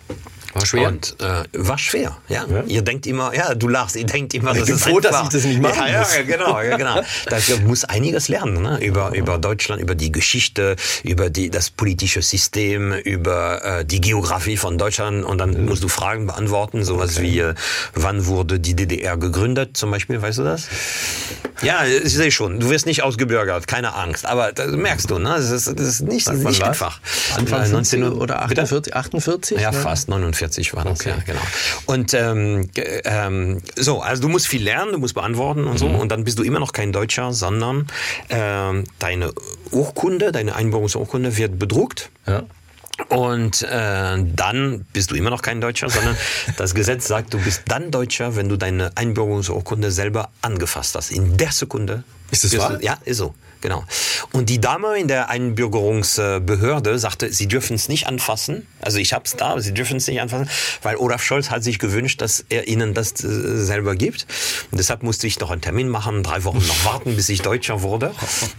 [0.60, 0.88] War schwer?
[0.89, 2.45] Und äh, war schwer, ja.
[2.67, 5.13] Ihr denkt immer, ja, du lachst, ihr denkt immer, Ich das bin ist froh, dass
[5.15, 5.24] einfach.
[5.26, 7.02] ich das nicht machen ja, ja, ja, genau, ja, genau.
[7.30, 8.84] Da muss einiges lernen, ne?
[8.84, 14.58] über, über Deutschland, über die Geschichte, über die, das politische System, über äh, die Geografie
[14.58, 17.54] von Deutschland und dann musst du Fragen beantworten, sowas wie, äh,
[17.95, 20.67] wann wurde die DDR gegründet, zum Beispiel, weißt du das?
[21.62, 25.34] Ja, ich sehe schon, du wirst nicht ausgebürgert, keine Angst, aber das merkst du, ne?
[25.36, 27.00] das, ist, das ist nicht, Wann nicht einfach.
[27.36, 28.62] Anfang Äh, 19 19 oder Bitte?
[28.62, 28.95] 48?
[28.95, 29.78] 48 Ja, ne?
[29.78, 30.39] fast 49
[30.76, 31.10] war das, Okay.
[31.10, 31.42] ja, genau.
[31.86, 32.70] Und ähm,
[33.06, 36.40] ähm, so, also du musst viel lernen, du musst beantworten und so, und dann bist
[36.40, 37.88] du immer noch kein Deutscher, sondern
[38.30, 39.34] ähm, deine
[39.72, 42.10] Urkunde, deine Einbürgerungsurkunde wird bedruckt.
[42.28, 42.44] Ja.
[43.08, 46.18] Und äh, dann bist du immer noch kein Deutscher, sondern
[46.58, 51.12] das Gesetz sagt, du bist dann Deutscher, wenn du deine Einbürgerungsurkunde selber angefasst hast.
[51.12, 52.04] In der Sekunde.
[52.32, 52.82] Ist das wahr?
[52.82, 53.34] Ja, ist so.
[53.62, 53.84] Genau.
[54.32, 58.65] Und die Dame in der Einbürgerungsbehörde sagte, sie dürfen es nicht anfassen.
[58.82, 60.50] Also ich habe es da, aber sie dürfen es nicht anfassen,
[60.82, 64.28] weil Olaf Scholz hat sich gewünscht, dass er ihnen das äh, selber gibt.
[64.72, 67.82] Und deshalb musste ich noch einen Termin machen, drei Wochen noch warten, bis ich Deutscher
[67.82, 68.13] wurde.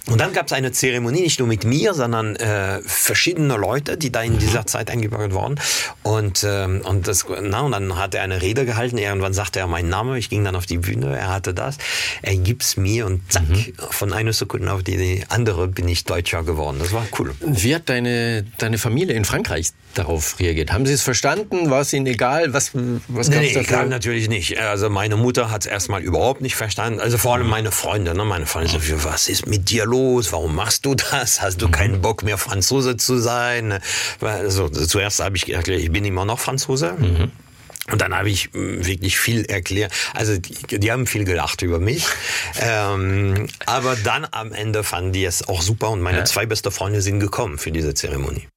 [0.07, 4.13] Und dann gab es eine Zeremonie, nicht nur mit mir, sondern äh, verschiedene Leute, die
[4.13, 5.59] da in dieser Zeit eingebürgert wurden.
[6.03, 8.99] Und, ähm, und, das, na, und dann hat er eine Rede gehalten.
[8.99, 10.17] Irgendwann sagte er meinen Namen.
[10.17, 11.17] Ich ging dann auf die Bühne.
[11.17, 11.79] Er hatte das.
[12.21, 13.45] Er gibt's mir und zack,
[13.91, 16.79] von einer Sekunde auf die andere bin ich Deutscher geworden.
[16.79, 17.35] Das war cool.
[17.41, 20.73] Wie hat deine, deine Familie in Frankreich darauf reagiert?
[20.73, 21.71] Haben sie es verstanden?
[21.71, 22.53] War es ihnen egal?
[22.53, 22.73] Was,
[23.09, 24.59] was Nee, nee, egal, natürlich nicht.
[24.59, 27.01] Also meine Mutter hat es erstmal überhaupt nicht verstanden.
[27.01, 28.15] Also vor allem meine Freunde.
[28.15, 28.25] Ne?
[28.25, 30.33] Meine Freunde so, was ist mit dir los?
[30.33, 31.41] Warum machst du das?
[31.43, 33.79] Hast du keinen Bock mehr Franzose zu sein?
[34.21, 36.97] Also zuerst habe ich gedacht, ich bin immer noch Franzose.
[37.93, 39.93] Und dann habe ich mh, wirklich viel erklärt.
[40.15, 42.07] Also die, die haben viel gelacht über mich.
[42.61, 47.03] ähm, aber dann am Ende fanden die es auch super und meine zwei beste Freunde
[47.03, 48.49] sind gekommen für diese Zeremonie.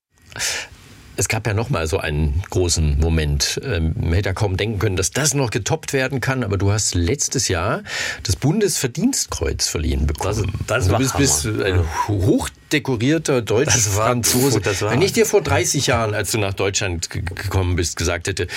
[1.16, 3.62] Es gab ja noch mal so einen großen Moment.
[3.64, 6.72] Ähm, Man hätte ja kaum denken können, dass das noch getoppt werden kann, aber du
[6.72, 7.84] hast letztes Jahr
[8.24, 10.52] das Bundesverdienstkreuz verliehen bekommen.
[10.68, 14.62] Das- das du war bist, bist ein hochdekorierter War- Deutsch-Franzose.
[14.90, 18.48] Wenn ich dir vor 30 Jahren, als du nach Deutschland ge- gekommen bist, gesagt hätte,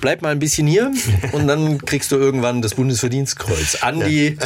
[0.00, 0.90] bleib mal ein bisschen hier
[1.32, 4.36] und dann kriegst du irgendwann das Bundesverdienstkreuz an die,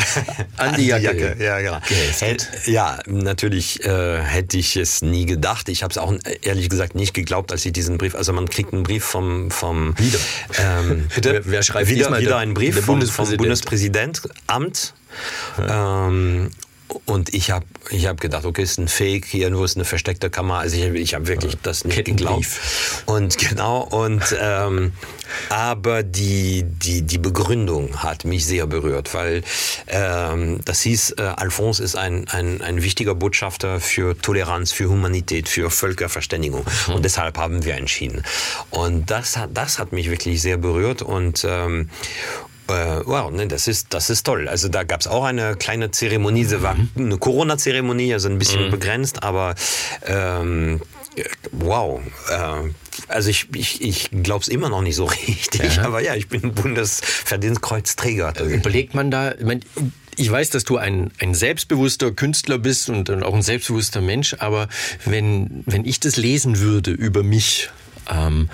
[0.57, 1.37] an die Jacke.
[1.39, 1.79] Ja, genau.
[1.89, 2.51] Geheftet.
[2.65, 5.69] Hätt- Ja, natürlich äh, hätte ich es nie gedacht.
[5.69, 8.15] Ich habe es auch ehrlich gesagt nicht geglaubt, als ich diesen Brief.
[8.15, 10.19] Also man kriegt einen Brief vom vom Wieder.
[10.59, 11.33] Ähm, bitte?
[11.33, 14.95] Wer- wer schreibt wieder wieder Der- einen Brief vom, vom Bundespräsidentamt.
[15.69, 16.51] Ähm,
[17.07, 20.31] und ich habe ich hab gedacht, okay, ist ein Fake, hier irgendwo ist eine versteckte
[20.31, 20.61] Kamera.
[20.61, 22.47] Also ich, ich habe wirklich das nicht geglaubt.
[23.07, 24.93] Und genau, und ähm,
[25.49, 29.43] aber die, die, die Begründung hat mich sehr berührt, weil
[29.89, 35.49] ähm, das hieß, äh, Alphonse ist ein, ein, ein wichtiger Botschafter für Toleranz, für Humanität,
[35.49, 36.65] für Völkerverständigung.
[36.89, 38.23] Und deshalb haben wir entschieden.
[38.71, 41.89] Und das hat, das hat mich wirklich sehr berührt und ähm,
[42.69, 44.49] äh, wow, ne, das ist das ist toll.
[44.49, 48.71] Also da gab es auch eine kleine Zeremonie, sie war eine Corona-Zeremonie, also ein bisschen
[48.71, 49.55] begrenzt, aber
[50.07, 50.81] ähm,
[51.17, 52.01] äh, wow.
[52.31, 52.71] Äh,
[53.09, 56.55] also ich, ich, ich glaube es immer noch nicht so richtig, aber ja, ich bin
[56.55, 58.41] Bundesverdienstkreuzträger.
[58.41, 59.61] Überlegt man da, ich, mein,
[60.17, 64.37] ich weiß, dass du ein, ein selbstbewusster Künstler bist und, und auch ein selbstbewusster Mensch,
[64.39, 64.69] aber
[65.05, 67.71] wenn, wenn ich das lesen würde über mich,
[68.11, 68.49] ähm,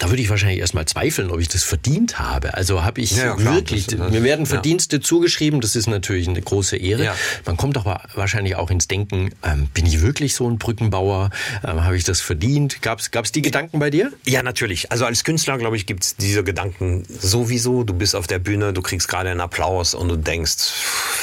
[0.00, 2.54] da würde ich wahrscheinlich erstmal zweifeln, ob ich das verdient habe.
[2.54, 4.50] Also habe ich Ja, ja, klar, wirklich, das- das- mir werden ja.
[4.50, 7.04] Verdienste zugeschrieben, das ist natürlich eine große Ehre.
[7.04, 7.14] Ja.
[7.46, 11.30] Man kommt aber wahrscheinlich auch ins Denken, ähm, bin ich wirklich so ein Brückenbauer?
[11.64, 12.82] Ähm, habe ich das verdient?
[12.82, 14.10] Gab es die Gedanken bei dir?
[14.26, 14.90] Ja, natürlich.
[14.90, 17.84] Also als Künstler, glaube ich, gibt's diese Gedanken sowieso.
[17.84, 20.72] Du bist auf der Bühne, du kriegst gerade einen Applaus und du denkst,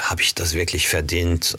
[0.03, 1.55] habe ich das wirklich verdient?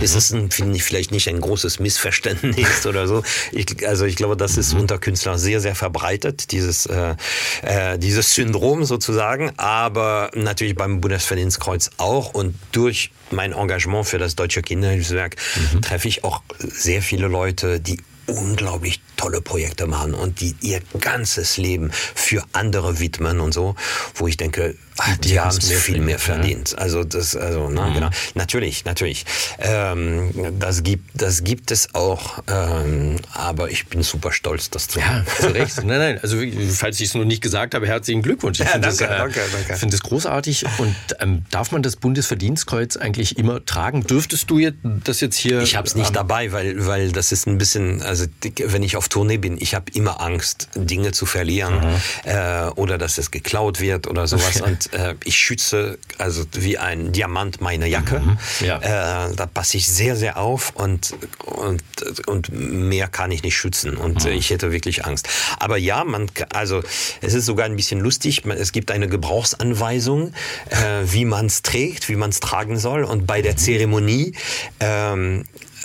[0.00, 3.22] Ist es ein, finde ich, vielleicht nicht ein großes Missverständnis oder so?
[3.52, 7.16] Ich, also ich glaube, das ist unter Künstlern sehr, sehr verbreitet, dieses, äh,
[7.62, 9.52] äh, dieses Syndrom sozusagen.
[9.56, 12.34] Aber natürlich beim Bundesverdienstkreuz auch.
[12.34, 15.36] Und durch mein Engagement für das Deutsche Kinderhilfswerk
[15.82, 21.58] treffe ich auch sehr viele Leute, die unglaublich tolle Projekte machen und die ihr ganzes
[21.58, 23.74] Leben für andere widmen und so,
[24.14, 26.72] wo ich denke, ach, die, haben es viel mehr verdient.
[26.72, 26.78] Ja.
[26.78, 27.94] Also das, also na, mhm.
[27.94, 28.10] genau.
[28.34, 29.26] Natürlich, natürlich.
[29.58, 35.04] Ähm, das gibt, das gibt es auch, ähm, aber ich bin super stolz, das zu
[35.04, 35.26] haben.
[35.26, 35.76] Ja, zu Recht.
[35.84, 36.18] nein, nein.
[36.22, 36.38] Also
[36.72, 38.60] falls ich es noch nicht gesagt habe, herzlichen Glückwunsch.
[38.60, 39.76] Ich ja, finde das, äh, danke, danke.
[39.76, 40.64] finde das großartig.
[40.78, 44.06] Und ähm, darf man das Bundesverdienstkreuz eigentlich immer tragen?
[44.06, 45.60] Dürftest du jetzt das jetzt hier?
[45.60, 48.24] Ich habe es nicht ähm, dabei, weil, weil das ist ein bisschen, also
[48.64, 53.18] wenn ich auf Tournee bin, ich habe immer Angst, Dinge zu verlieren äh, oder dass
[53.18, 54.60] es geklaut wird oder sowas.
[54.70, 58.20] Und äh, ich schütze also wie ein Diamant meine Jacke.
[58.20, 58.38] Mhm.
[58.60, 59.26] Ja.
[59.26, 61.82] Äh, da passe ich sehr, sehr auf und, und,
[62.26, 63.96] und mehr kann ich nicht schützen.
[63.96, 64.32] Und mhm.
[64.32, 65.28] ich hätte wirklich Angst.
[65.58, 66.82] Aber ja, man, also
[67.20, 68.44] es ist sogar ein bisschen lustig.
[68.46, 70.32] Es gibt eine Gebrauchsanweisung,
[70.68, 73.04] äh, wie man es trägt, wie man es tragen soll.
[73.04, 74.34] Und bei der Zeremonie
[74.78, 75.44] ähm,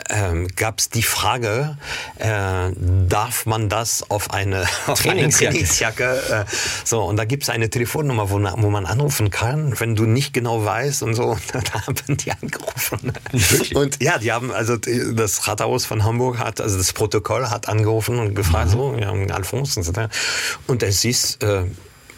[0.09, 1.77] ähm, gab es die Frage,
[2.17, 2.71] äh,
[3.07, 5.47] darf man das auf eine, auf Trainingsjacke?
[5.47, 6.45] Eine Trainingsjacke äh,
[6.83, 10.33] so, und da gibt es eine Telefonnummer, wo, wo, man anrufen kann, wenn du nicht
[10.33, 11.37] genau weißt und so.
[11.55, 13.13] Da haben die angerufen.
[13.31, 13.75] Wirklich?
[13.75, 18.19] Und ja, die haben, also das Rathaus von Hamburg hat, also das Protokoll hat angerufen
[18.19, 18.71] und gefragt, mhm.
[18.71, 19.93] so, ja, Alphonse und so.
[20.67, 21.63] Und es ist, äh,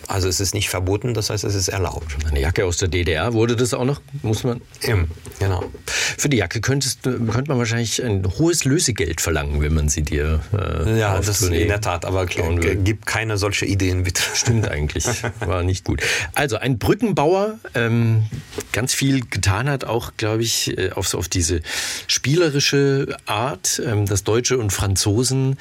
[0.08, 2.16] also es ist nicht verboten, das heißt, es ist erlaubt.
[2.30, 4.62] Eine Jacke aus der DDR wurde das auch noch, muss man.
[4.82, 4.98] Ja,
[5.40, 5.66] genau.
[5.86, 10.40] Für die Jacke könntest, könnte man wahrscheinlich ein hohes Lösegeld verlangen, wenn man sie dir.
[10.54, 14.22] Äh, ja, das Tournee in der Tat, aber gibt keine solche Ideen, bitte.
[14.34, 15.06] Stimmt eigentlich,
[15.42, 16.02] war nicht gut.
[16.34, 18.26] Also ein Brückenbauer, ähm,
[18.72, 21.62] ganz viel getan hat, auch, glaube ich, äh, auf, auf diese
[22.08, 25.58] spielerische Art, ähm, dass Deutsche und Franzosen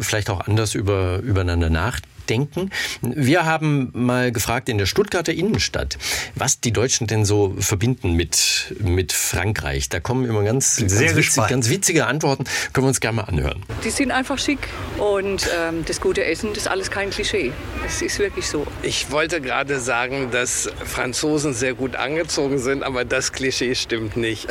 [0.00, 2.70] vielleicht auch anders über, übereinander nachdenken denken.
[3.02, 5.98] Wir haben mal gefragt in der Stuttgarter Innenstadt,
[6.34, 9.88] was die Deutschen denn so verbinden mit, mit Frankreich.
[9.88, 12.44] Da kommen immer ganz, ganz, witzig, ganz witzige Antworten.
[12.72, 13.62] Können wir uns gerne mal anhören.
[13.84, 17.52] Die sind einfach schick und ähm, das gute Essen, das ist alles kein Klischee.
[17.82, 18.66] Das ist wirklich so.
[18.82, 24.46] Ich wollte gerade sagen, dass Franzosen sehr gut angezogen sind, aber das Klischee stimmt nicht.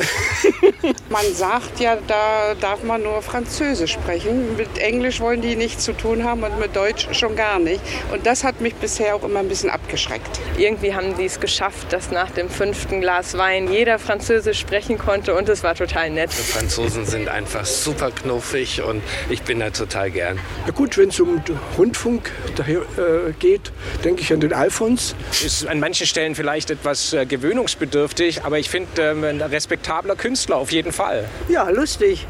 [1.08, 4.56] man sagt ja, da darf man nur Französisch sprechen.
[4.56, 7.82] Mit Englisch wollen die nichts zu tun haben und mit Deutsch schon gar nicht nicht.
[8.12, 10.40] Und das hat mich bisher auch immer ein bisschen abgeschreckt.
[10.58, 15.34] Irgendwie haben die es geschafft, dass nach dem fünften Glas Wein jeder Französisch sprechen konnte
[15.34, 16.30] und es war total nett.
[16.30, 20.38] Die Franzosen sind einfach super knuffig und ich bin da total gern.
[20.66, 21.40] Ja gut, wenn es um
[21.78, 23.72] Rundfunk daher, äh, geht,
[24.04, 25.14] denke ich an den Alfons.
[25.44, 30.56] Ist an manchen Stellen vielleicht etwas äh, gewöhnungsbedürftig, aber ich finde ähm, ein respektabler Künstler
[30.56, 31.28] auf jeden Fall.
[31.48, 32.26] Ja, lustig.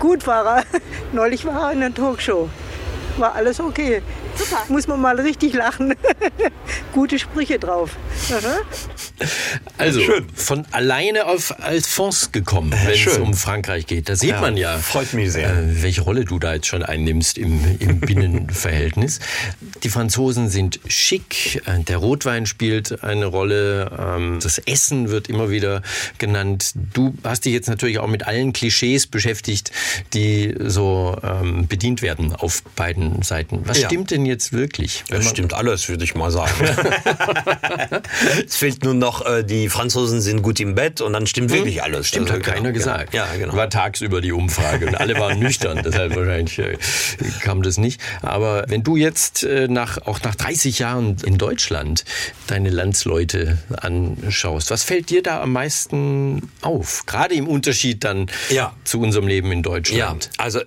[0.00, 0.64] Gut war er.
[1.12, 2.48] Neulich war er in der Talkshow.
[3.16, 4.00] War alles okay.
[4.38, 4.64] Super.
[4.68, 5.94] Muss man mal richtig lachen.
[6.92, 7.90] Gute Sprüche drauf.
[8.30, 8.58] Aha.
[9.76, 10.26] Also, Schön.
[10.34, 14.08] von alleine auf Alphonse gekommen, wenn es um Frankreich geht.
[14.08, 15.50] Da sieht ja, man ja, freut mich sehr.
[15.50, 19.20] Äh, welche Rolle du da jetzt schon einnimmst im, im Binnenverhältnis.
[19.84, 25.50] Die Franzosen sind schick, äh, der Rotwein spielt eine Rolle, ähm, das Essen wird immer
[25.50, 25.82] wieder
[26.18, 26.72] genannt.
[26.92, 29.70] Du hast dich jetzt natürlich auch mit allen Klischees beschäftigt,
[30.12, 33.60] die so ähm, bedient werden auf beiden Seiten.
[33.64, 33.88] Was ja.
[33.88, 35.04] stimmt denn jetzt wirklich?
[35.08, 36.52] Das stimmt alles, würde ich mal sagen.
[38.46, 41.58] es fehlt nur noch, äh, die Franzosen sind gut im Bett und dann stimmt hm?
[41.58, 42.08] wirklich alles.
[42.08, 43.14] Stimmt, also, hat keiner genau, gesagt.
[43.14, 43.54] Ja, genau.
[43.56, 46.76] War tagsüber die Umfrage und alle waren nüchtern, deshalb wahrscheinlich äh,
[47.42, 48.00] kam das nicht.
[48.22, 52.04] Aber wenn du jetzt äh, nach, auch nach 30 Jahren in Deutschland
[52.46, 57.04] deine Landsleute anschaust, was fällt dir da am meisten auf?
[57.06, 58.72] Gerade im Unterschied dann ja.
[58.84, 60.30] zu unserem Leben in Deutschland.
[60.36, 60.60] Ja, also,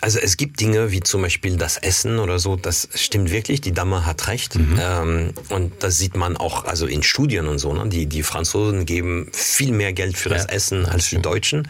[0.00, 3.60] also es gibt Dinge wie zum Beispiel das Essen oder so, das das stimmt wirklich,
[3.60, 4.56] die Dame hat recht.
[4.56, 4.78] Mhm.
[4.80, 7.72] Ähm, und das sieht man auch also in Studien und so.
[7.72, 7.88] Ne?
[7.88, 11.68] Die, die Franzosen geben viel mehr Geld für das ja, Essen als die Deutschen.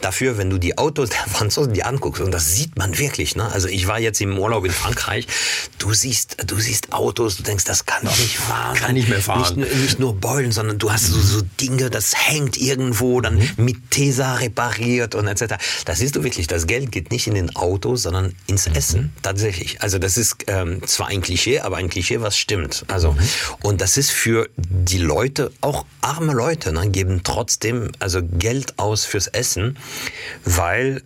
[0.00, 3.36] Dafür, wenn du die Autos der Franzosen die anguckst, und das sieht man wirklich.
[3.36, 3.50] Ne?
[3.50, 5.26] Also ich war jetzt im Urlaub in Frankreich,
[5.78, 8.76] du siehst, du siehst Autos, du denkst, das kann doch nicht fahren.
[8.76, 9.58] Kann nicht mehr fahren.
[9.58, 13.50] Nicht, nicht nur Beulen, sondern du hast so, so Dinge, das hängt irgendwo, dann mhm.
[13.56, 15.54] mit Tesa repariert und etc.
[15.84, 18.74] Das siehst du wirklich, das Geld geht nicht in den Autos, sondern ins mhm.
[18.74, 19.12] Essen.
[19.22, 19.80] Tatsächlich.
[19.82, 22.84] Also das ist ähm, zwar ein Klischee, aber ein Klischee, was stimmt.
[22.88, 23.18] Also mhm.
[23.62, 29.04] und das ist für die Leute, auch arme Leute, ne, geben trotzdem also Geld aus
[29.04, 29.78] fürs Essen,
[30.44, 31.02] weil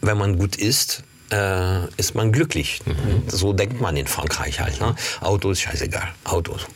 [0.00, 2.80] wenn man gut isst, äh, ist man glücklich.
[2.84, 3.24] Mhm.
[3.28, 4.80] So denkt man in Frankreich halt.
[4.80, 4.94] Ne?
[5.20, 6.08] Autos, scheißegal.
[6.24, 6.66] Autos.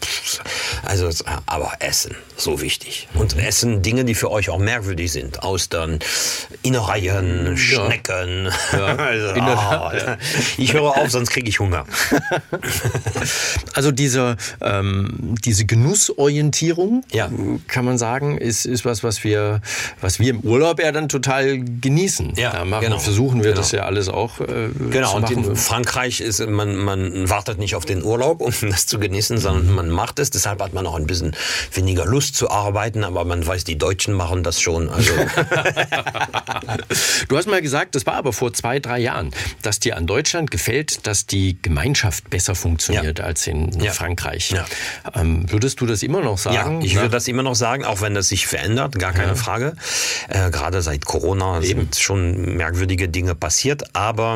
[0.84, 1.10] Also,
[1.46, 3.08] aber Essen, so wichtig.
[3.14, 3.42] Und mhm.
[3.42, 5.42] Essen Dinge, die für euch auch merkwürdig sind.
[5.42, 5.98] Austern,
[6.62, 7.56] Innereien, ja.
[7.56, 8.50] Schnecken.
[8.72, 8.84] Ja.
[8.96, 10.16] also, oh,
[10.58, 11.84] ich höre auf, sonst kriege ich Hunger.
[13.74, 17.30] also diese, ähm, diese Genussorientierung, ja.
[17.68, 19.60] kann man sagen, ist, ist was, was wir,
[20.00, 22.34] was wir im Urlaub ja dann total genießen.
[22.36, 22.98] Ja, da machen, genau.
[22.98, 23.60] versuchen wir genau.
[23.60, 27.84] das ja alles auch äh, Genau, und in Frankreich ist man, man wartet nicht auf
[27.84, 30.30] den Urlaub, um das zu genießen, sondern man macht es.
[30.30, 31.36] Deshalb hat man auch ein bisschen
[31.72, 34.88] weniger Lust zu arbeiten, aber man weiß, die Deutschen machen das schon.
[34.90, 35.12] Also
[37.28, 39.30] Du hast mal gesagt, das war aber vor zwei, drei Jahren,
[39.62, 43.92] dass dir an Deutschland gefällt, dass die Gemeinschaft besser funktioniert als in Ja.
[43.92, 44.50] Frankreich.
[44.50, 44.64] Ja.
[45.14, 46.82] Ähm, würdest du das immer noch ja, sagen?
[46.82, 47.02] ich Na?
[47.02, 49.74] würde das immer noch sagen, auch wenn das sich verändert, gar keine Frage.
[50.28, 54.31] Äh, gerade seit Corona sind schon merkwürdige Dinge passiert, aber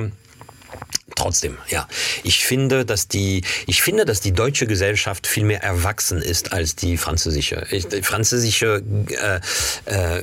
[1.14, 1.86] Trotzdem, ja.
[2.24, 6.74] Ich finde, dass die, ich finde, dass die deutsche Gesellschaft viel mehr erwachsen ist als
[6.74, 7.64] die französische.
[7.70, 8.82] Die französische
[9.86, 10.22] äh, äh,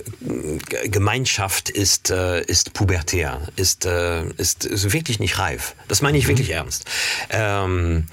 [0.90, 5.76] Gemeinschaft ist, äh, ist pubertär, ist, äh, ist, ist wirklich nicht reif.
[5.88, 6.86] Das meine ich wirklich ernst.
[7.30, 8.08] Ähm,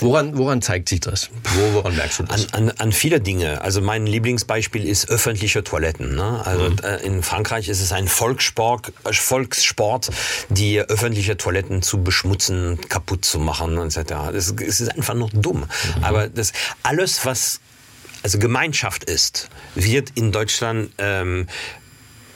[0.00, 1.30] Woran, woran zeigt sich das?
[1.54, 2.52] Wo, woran merkst du das?
[2.52, 3.60] an, an, an viele Dinge.
[3.60, 6.14] Also mein Lieblingsbeispiel ist öffentliche Toiletten.
[6.14, 6.42] Ne?
[6.44, 10.10] Also äh, in Frankreich ist es ein Volkssport, äh, Volkssport,
[10.48, 13.98] die öffentliche Toiletten zu beschmutzen, kaputt zu machen etc.
[14.32, 15.64] Das, es ist einfach nur dumm.
[16.02, 17.60] Aber das alles, was
[18.22, 21.46] also Gemeinschaft ist, wird in Deutschland ähm,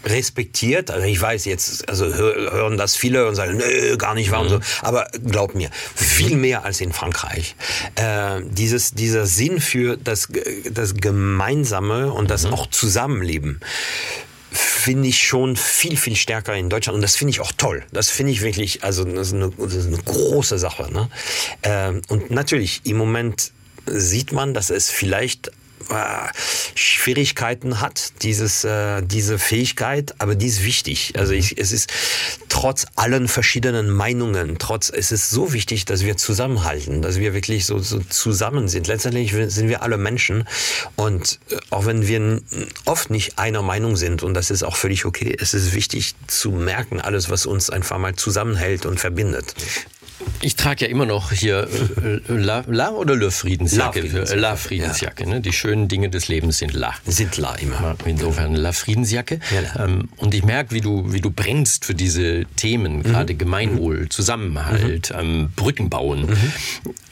[0.05, 0.91] respektiert.
[0.91, 4.43] Also ich weiß jetzt, also hö- hören das viele und sagen, nö, gar nicht wahr
[4.43, 4.61] und so.
[4.83, 7.55] Aber glaub mir, viel mehr als in Frankreich.
[7.95, 10.29] Äh, dieses, dieser Sinn für das,
[10.71, 13.61] das Gemeinsame und das auch Zusammenleben
[14.51, 16.97] finde ich schon viel, viel stärker in Deutschland.
[16.97, 17.85] Und das finde ich auch toll.
[17.91, 20.93] Das finde ich wirklich, also das ist eine, das ist eine große Sache.
[20.93, 21.09] Ne?
[21.62, 23.53] Ähm, und natürlich, im Moment
[23.87, 25.53] sieht man, dass es vielleicht äh,
[26.75, 31.14] Schwierigkeiten hat, dieses, äh, diese Fähigkeit, aber die ist wichtig.
[31.16, 31.92] Also ich, es ist
[32.49, 37.66] trotz allen verschiedenen Meinungen, trotz, es ist so wichtig, dass wir zusammenhalten, dass wir wirklich
[37.66, 38.87] so, so zusammen sind.
[38.87, 40.47] Letztendlich sind wir alle Menschen
[40.97, 42.40] und äh, auch wenn wir
[42.85, 46.51] oft nicht einer Meinung sind und das ist auch völlig okay, es ist wichtig zu
[46.51, 49.55] merken, alles, was uns einfach mal zusammenhält und verbindet.
[50.41, 51.69] Ich trage ja immer noch hier
[52.03, 54.01] äh, La, La oder Le Friedensjacke.
[54.01, 55.29] La Friedensjacke, La Friedensjacke.
[55.29, 55.41] Ne?
[55.41, 56.95] Die schönen Dinge des Lebens sind La.
[57.07, 57.97] Sind la immer.
[58.05, 59.39] Insofern La Friedensjacke.
[59.77, 59.85] Ja.
[59.85, 63.03] Ähm, und ich merke, wie du, wie du brennst für diese Themen, Mhm.
[63.05, 66.29] gerade Gemeinwohl, Zusammenhalt, ähm, Brücken bauen.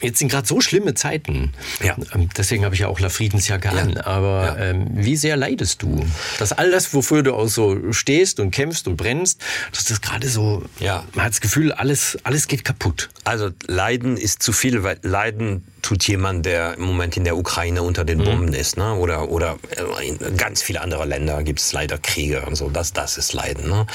[0.01, 1.53] Jetzt sind gerade so schlimme Zeiten.
[1.79, 1.85] Mhm.
[1.85, 1.95] Ja.
[2.13, 3.97] Ähm, deswegen habe ich ja auch La Friedensjacke an.
[3.97, 6.05] Aber ähm, wie sehr leidest du?
[6.39, 10.27] Dass all das, wofür du auch so stehst und kämpfst und brennst, dass das gerade
[10.27, 11.05] so, Ja.
[11.13, 13.00] man hat das Gefühl, alles, alles geht kaputt.
[13.23, 17.81] Also Leiden ist zu viel, weil Leiden tut jemand, der im Moment in der Ukraine
[17.83, 18.93] unter den Bomben ist, ne?
[18.95, 19.57] Oder oder
[19.99, 22.69] äh, in ganz viele andere Länder gibt es leider Kriege und so.
[22.69, 23.69] Das das ist Leiden.
[23.69, 23.87] Ne?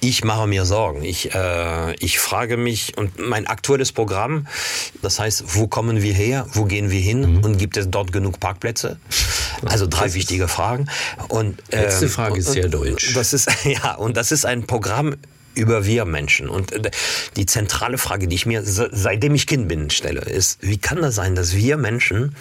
[0.00, 1.02] Ich mache mir Sorgen.
[1.02, 4.46] Ich äh, ich frage mich und mein aktuelles Programm,
[5.02, 8.40] das heißt, wo kommen wir her, wo gehen wir hin und gibt es dort genug
[8.40, 8.98] Parkplätze?
[9.64, 10.88] Also drei wichtige Fragen.
[11.28, 13.14] Und Letzte ähm, Frage ist sehr deutsch.
[13.14, 15.16] Das ist ja und das ist ein Programm
[15.54, 16.48] über wir Menschen.
[16.48, 16.90] Und äh,
[17.36, 21.02] die zentrale Frage, die ich mir se- seitdem ich Kind bin stelle, ist, wie kann
[21.02, 22.36] das sein, dass wir Menschen,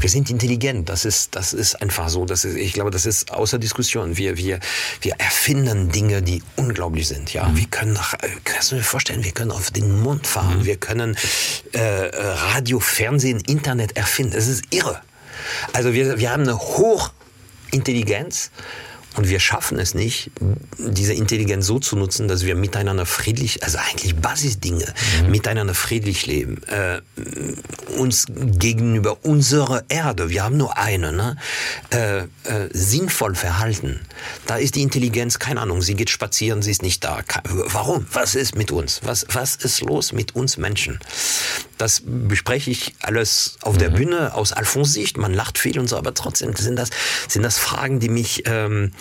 [0.00, 3.32] wir sind intelligent, das ist, das ist einfach so, das ist, ich glaube, das ist
[3.32, 4.16] außer Diskussion.
[4.16, 4.60] Wir, wir,
[5.00, 7.32] wir erfinden Dinge, die unglaublich sind.
[7.32, 10.64] Ja, wir können nach, äh, kannst du dir vorstellen, wir können auf den Mond fahren,
[10.64, 11.16] wir können
[11.72, 14.34] äh, Radio, Fernsehen, Internet erfinden.
[14.36, 15.00] Es ist irre.
[15.72, 18.50] Also wir, wir haben eine Hochintelligenz
[19.16, 20.30] und wir schaffen es nicht,
[20.78, 24.92] diese Intelligenz so zu nutzen, dass wir miteinander friedlich, also eigentlich Basisdinge,
[25.28, 26.62] miteinander friedlich leben.
[26.64, 27.00] Äh,
[27.96, 31.36] uns gegenüber unserer Erde, wir haben nur eine, ne?
[31.90, 32.26] äh, äh,
[32.72, 34.00] sinnvoll verhalten.
[34.46, 37.20] Da ist die Intelligenz, keine Ahnung, sie geht spazieren, sie ist nicht da.
[37.44, 38.06] Warum?
[38.12, 39.00] Was ist mit uns?
[39.04, 40.98] Was, was ist los mit uns Menschen?
[41.78, 45.18] Das bespreche ich alles auf der Bühne aus Alphons Sicht.
[45.18, 46.90] Man lacht viel und so, aber trotzdem sind das,
[47.28, 48.92] sind das Fragen, die mich, ähm,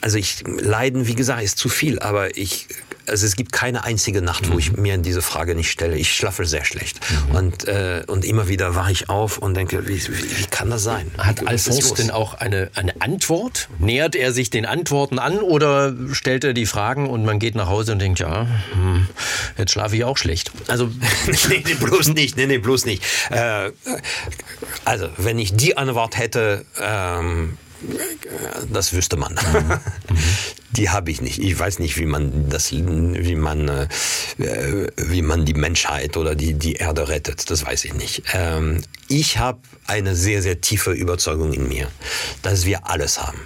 [0.00, 2.68] also ich leiden, wie gesagt, ist zu viel, aber ich,
[3.10, 5.96] also es gibt keine einzige Nacht, wo ich mir diese Frage nicht stelle.
[5.96, 7.00] Ich schlafe sehr schlecht.
[7.32, 10.82] Und, äh, und immer wieder wache ich auf und denke, wie, wie, wie kann das
[10.82, 11.10] sein?
[11.18, 13.68] Hat Alphonse denn auch eine, eine Antwort?
[13.78, 17.68] Nähert er sich den Antworten an oder stellt er die Fragen und man geht nach
[17.68, 19.08] Hause und denkt, ja, hm,
[19.58, 20.52] jetzt schlafe ich auch schlecht?
[20.68, 20.86] Also,
[21.48, 23.02] nee, nee, bloß nicht, nee, nee, bloß nicht.
[23.30, 23.72] Äh,
[24.84, 27.58] also, wenn ich die Antwort hätte, ähm,
[28.72, 29.36] das wüsste man.
[30.72, 31.38] Die habe ich nicht.
[31.38, 33.88] Ich weiß nicht, wie man das, wie man, äh,
[34.96, 37.50] wie man die Menschheit oder die die Erde rettet.
[37.50, 38.22] Das weiß ich nicht.
[38.32, 41.88] Ähm, ich habe eine sehr sehr tiefe Überzeugung in mir,
[42.42, 43.40] dass wir alles haben,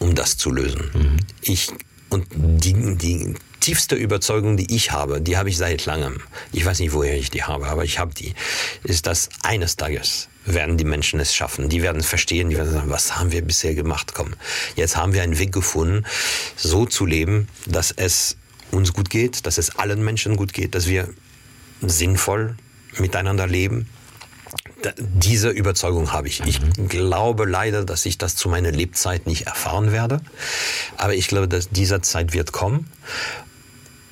[0.00, 1.20] um das zu lösen.
[1.40, 1.68] Ich
[2.10, 6.20] und die die tiefste Überzeugung, die ich habe, die habe ich seit langem.
[6.52, 8.34] Ich weiß nicht, woher ich die habe, aber ich habe die.
[8.82, 11.68] Ist, dass eines Tages werden die Menschen es schaffen.
[11.68, 14.12] Die werden verstehen, die werden sagen, was haben wir bisher gemacht?
[14.14, 14.34] Komm,
[14.76, 16.04] jetzt haben wir einen Weg gefunden,
[16.56, 18.36] so zu leben, dass es
[18.70, 21.08] uns gut geht, dass es allen Menschen gut geht, dass wir
[21.80, 22.56] sinnvoll
[22.98, 23.88] miteinander leben.
[24.98, 26.40] Diese Überzeugung habe ich.
[26.44, 30.20] Ich glaube leider, dass ich das zu meiner Lebzeit nicht erfahren werde.
[30.98, 32.90] Aber ich glaube, dass dieser Zeit wird kommen.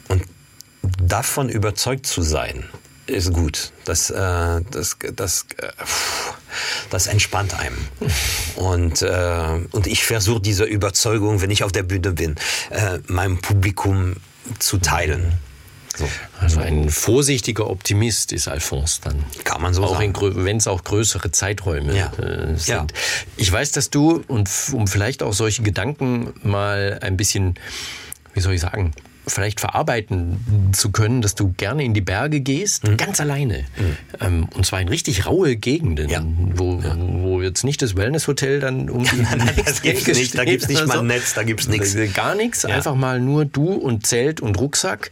[0.08, 0.24] Und
[1.02, 2.64] davon überzeugt zu sein,
[3.12, 3.72] ist gut.
[3.84, 5.68] Das, äh, das, das, äh,
[6.90, 7.76] das entspannt einem.
[8.56, 12.36] Und, äh, und ich versuche diese Überzeugung, wenn ich auf der Bühne bin,
[12.70, 14.16] äh, meinem Publikum
[14.58, 15.32] zu teilen.
[15.96, 16.08] So.
[16.40, 19.24] Also ein vorsichtiger Optimist ist Alphonse dann.
[19.44, 20.14] Kann man so auch sagen.
[20.44, 22.10] Wenn es auch größere Zeiträume Ja.
[22.14, 22.66] äh, sind.
[22.66, 22.86] Ja.
[23.36, 27.54] Ich weiß, dass du, und um vielleicht auch solche Gedanken mal ein bisschen,
[28.32, 28.92] wie soll ich sagen,
[29.26, 32.96] vielleicht verarbeiten zu können, dass du gerne in die Berge gehst, Mhm.
[32.96, 33.64] ganz alleine.
[34.20, 36.22] Ähm, und zwar in richtig raue Gegenden, Ja.
[36.54, 39.10] wo, wo jetzt nicht das Wellnesshotel dann um die
[39.64, 40.34] das gibt's nicht.
[40.36, 41.96] Da steht gibt's nicht mal ein Netz, da gibt's nichts.
[42.14, 42.70] Gar nichts, Ja.
[42.70, 45.10] einfach mal nur du und Zelt und Rucksack.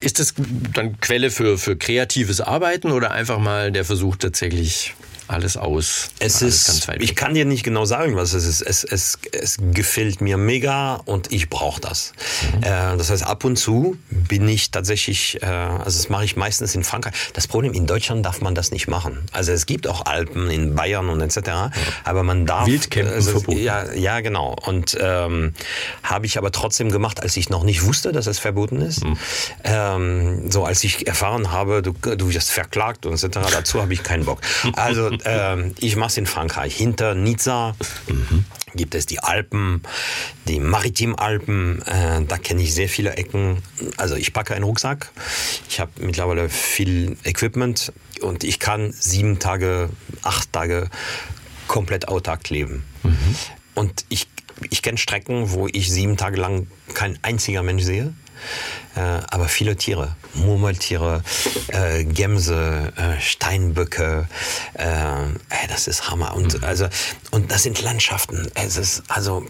[0.00, 0.34] Ist das
[0.74, 4.94] dann Quelle für, für kreatives Arbeiten oder einfach mal der Versuch tatsächlich
[5.32, 6.10] alles aus?
[6.18, 8.62] Es alles ist, ich kann dir nicht genau sagen, was es ist.
[8.62, 12.12] Es, es, es gefällt mir mega und ich brauche das.
[12.56, 12.62] Mhm.
[12.62, 16.74] Äh, das heißt, ab und zu bin ich tatsächlich, äh, also das mache ich meistens
[16.74, 17.14] in Frankreich.
[17.32, 19.26] Das Problem, in Deutschland darf man das nicht machen.
[19.32, 21.74] Also es gibt auch Alpen in Bayern und etc.,
[22.04, 22.66] aber man darf...
[22.66, 23.58] Wildcampen also, verboten.
[23.58, 24.56] Ja, ja, genau.
[24.64, 25.54] Und ähm,
[26.02, 29.04] habe ich aber trotzdem gemacht, als ich noch nicht wusste, dass es verboten ist.
[29.04, 29.18] Mhm.
[29.64, 34.02] Ähm, so als ich erfahren habe, du, du wirst verklagt und etc., dazu habe ich
[34.02, 34.40] keinen Bock.
[34.74, 36.76] Also ähm, ich mache es in Frankreich.
[36.76, 37.74] Hinter Nizza
[38.74, 39.82] gibt es die Alpen,
[40.48, 41.82] die Maritimalpen.
[41.82, 43.62] Äh, da kenne ich sehr viele Ecken.
[43.96, 45.10] Also ich packe einen Rucksack.
[45.68, 49.90] Ich habe mittlerweile viel Equipment und ich kann sieben Tage,
[50.22, 50.88] acht Tage
[51.66, 52.84] komplett autark leben.
[53.74, 54.28] Und ich,
[54.70, 58.12] ich kenne Strecken, wo ich sieben Tage lang kein einziger Mensch sehe.
[58.94, 61.22] Äh, aber viele Tiere, Murmeltiere,
[61.68, 64.28] äh, Gämse, äh, Steinböcke,
[65.68, 66.34] das ist Hammer.
[66.34, 66.88] Und, also,
[67.30, 68.50] und das sind Landschaften.
[68.54, 69.46] Es ist also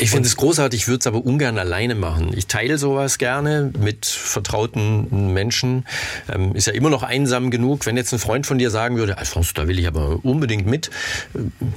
[0.00, 2.32] Ich finde es großartig, ich würde es aber ungern alleine machen.
[2.36, 5.86] Ich teile sowas gerne mit vertrauten Menschen.
[6.32, 7.86] Ähm, ist ja immer noch einsam genug.
[7.86, 10.90] Wenn jetzt ein Freund von dir sagen würde, Alphonse, da will ich aber unbedingt mit.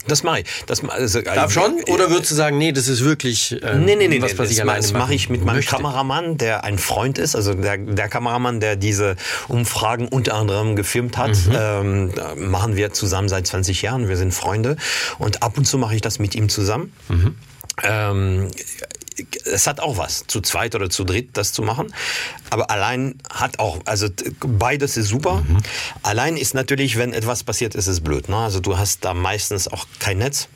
[0.07, 0.45] das mache ich.
[0.67, 1.75] Das, also, Darf schon?
[1.87, 4.47] Oder würdest du sagen, nee, das ist wirklich äh, Nee, nee, nee, was, nee, was
[4.47, 5.75] das, ich alleine das mache ich mit meinem möchte?
[5.75, 9.15] Kameramann, der ein Freund ist, also der, der Kameramann, der diese
[9.47, 11.55] Umfragen unter anderem gefilmt hat, Mhm.
[11.57, 12.11] ähm,
[12.51, 14.77] machen wir zusammen seit 20 Jahren, wir sind Freunde
[15.19, 16.91] und ab und zu mache ich das mit ihm zusammen.
[17.07, 17.35] Mhm.
[17.83, 18.49] Ähm,
[19.45, 21.93] es hat auch was, zu zweit oder zu dritt das zu machen.
[22.49, 24.07] Aber allein hat auch, also
[24.39, 25.43] beides ist super.
[25.47, 25.57] Mhm.
[26.03, 28.29] Allein ist natürlich, wenn etwas passiert, ist es blöd.
[28.29, 28.37] Ne?
[28.37, 30.47] Also du hast da meistens auch kein Netz.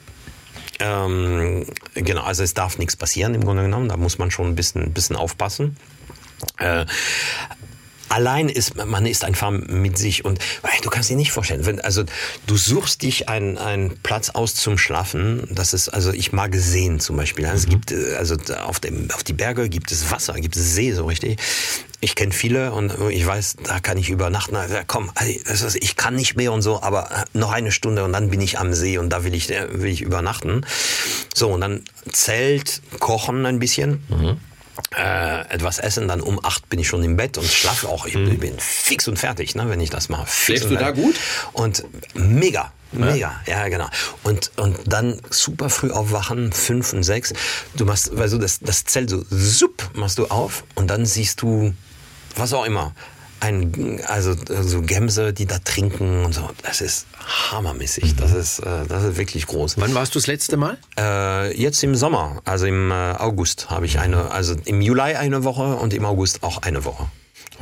[0.80, 3.90] Ähm, genau, also es darf nichts passieren im Grunde genommen.
[3.90, 5.78] Da muss man schon ein bisschen, bisschen aufpassen.
[6.58, 6.86] Äh,
[8.10, 11.80] allein ist man ist einfach mit sich und ey, du kannst dir nicht vorstellen, wenn
[11.82, 12.04] also
[12.48, 15.48] du suchst dich einen, einen Platz aus zum Schlafen.
[15.52, 17.46] Das ist also ich mag Seen zum Beispiel.
[17.46, 18.36] Also Es gibt äh, also
[18.66, 21.40] auf dem auf die Berge gibt es Wasser, gibt es See so richtig.
[22.02, 24.58] Ich kenne viele und ich weiß, da kann ich übernachten.
[24.58, 28.30] Also, komm, ist, ich kann nicht mehr und so, aber noch eine Stunde und dann
[28.30, 30.66] bin ich am See und da will ich äh, will ich übernachten.
[31.34, 34.04] So und dann Zelt, kochen ein bisschen
[34.96, 38.06] äh, etwas essen, dann um acht bin ich schon im Bett und schlafe auch.
[38.06, 40.28] Ich bin fix und fertig, ne, wenn ich das mache.
[40.28, 41.16] Schläfst du da gut?
[41.54, 42.72] Und mega.
[42.92, 43.88] Mega, ja, genau.
[44.22, 47.34] Und, und dann super früh aufwachen, fünf und sechs.
[47.76, 51.42] Du machst, weil du das, das Zelt so, sup, machst du auf und dann siehst
[51.42, 51.74] du,
[52.36, 52.94] was auch immer.
[53.44, 56.50] Ein, also so Gämse, die da trinken und so.
[56.62, 57.08] Das ist
[57.52, 58.16] hammermäßig.
[58.16, 59.78] Das ist, äh, das ist wirklich groß.
[59.80, 60.78] Wann warst du das letzte Mal?
[60.98, 65.44] Äh, jetzt im Sommer, also im äh, August habe ich eine, also im Juli eine
[65.44, 67.08] Woche und im August auch eine Woche.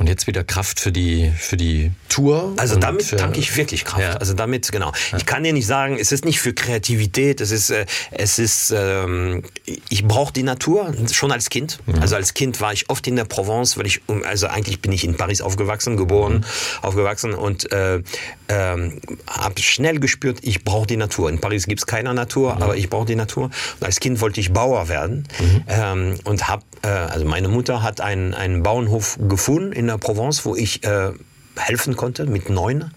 [0.02, 2.54] Und jetzt wieder Kraft für die, für die Tour.
[2.56, 4.02] Also damit für, tanke ich wirklich Kraft.
[4.02, 4.14] Ja.
[4.14, 4.90] Also damit, genau.
[5.16, 8.74] Ich kann dir nicht sagen, es ist nicht für Kreativität, es ist, äh, es ist,
[8.76, 9.44] ähm,
[9.88, 11.78] ich brauche die Natur, schon als Kind.
[12.00, 15.04] Also als Kind war ich oft in der Provence, weil ich, also eigentlich bin ich
[15.04, 16.44] in Paris aufgewachsen, geboren,
[16.82, 18.02] aufgewachsen und äh,
[18.48, 19.00] ähm,
[19.30, 21.30] habe schnell gespürt, ich brauche die Natur.
[21.30, 23.44] In Paris gibt's keine Natur, aber ich brauche die Natur.
[23.44, 25.28] Und als Kind wollte ich Bauer werden
[25.68, 30.44] ähm, und habe, äh, also meine Mutter hat einen, einen Bauernhof gefunden in der Provence,
[30.44, 31.12] wo ich äh,
[31.56, 32.92] helfen konnte mit neun.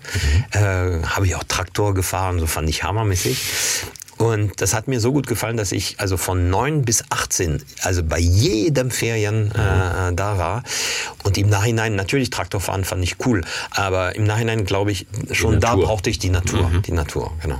[0.51, 0.59] Äh,
[1.03, 3.37] habe ich auch Traktor gefahren, so fand ich hammermäßig.
[4.17, 8.01] Und das hat mir so gut gefallen, dass ich also von neun bis 18, also
[8.01, 10.63] bei jedem Ferien äh, da war.
[11.23, 15.75] Und im Nachhinein, natürlich Traktorfahren fand ich cool, aber im Nachhinein glaube ich, schon da
[15.75, 16.71] brauchte ich die Natur.
[16.85, 17.59] Die Natur, genau.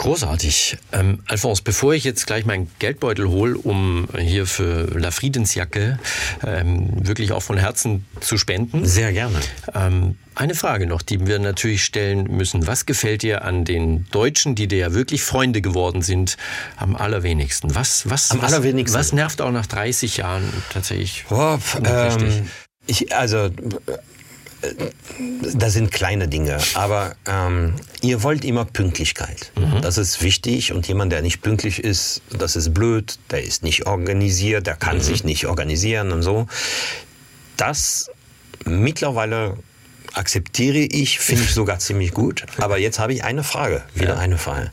[0.00, 0.78] Großartig.
[0.92, 5.98] Ähm, Alphonse, bevor ich jetzt gleich meinen Geldbeutel hole, um hier für La Friedensjacke
[6.42, 8.86] ähm, wirklich auch von Herzen zu spenden.
[8.86, 9.38] Sehr gerne.
[9.74, 12.66] Ähm, eine Frage noch, die wir natürlich stellen müssen.
[12.66, 16.38] Was gefällt dir an den Deutschen, die dir ja wirklich Freunde geworden sind,
[16.78, 17.74] am allerwenigsten?
[17.74, 18.98] Was, was, Am was, allerwenigsten?
[18.98, 21.26] was nervt auch nach 30 Jahren tatsächlich?
[21.28, 22.36] Oh, richtig?
[22.38, 22.50] ähm,
[22.86, 23.50] ich, also,
[25.54, 29.52] das sind kleine Dinge, aber ähm, ihr wollt immer Pünktlichkeit.
[29.80, 33.86] Das ist wichtig und jemand, der nicht pünktlich ist, das ist blöd, der ist nicht
[33.86, 36.46] organisiert, der kann sich nicht organisieren und so.
[37.56, 38.10] Das
[38.64, 39.56] mittlerweile
[40.14, 42.44] akzeptiere ich, finde ich sogar ziemlich gut.
[42.58, 44.70] Aber jetzt habe ich eine Frage, wieder eine Frage.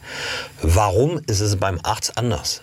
[0.61, 2.61] Warum ist es beim Arzt anders?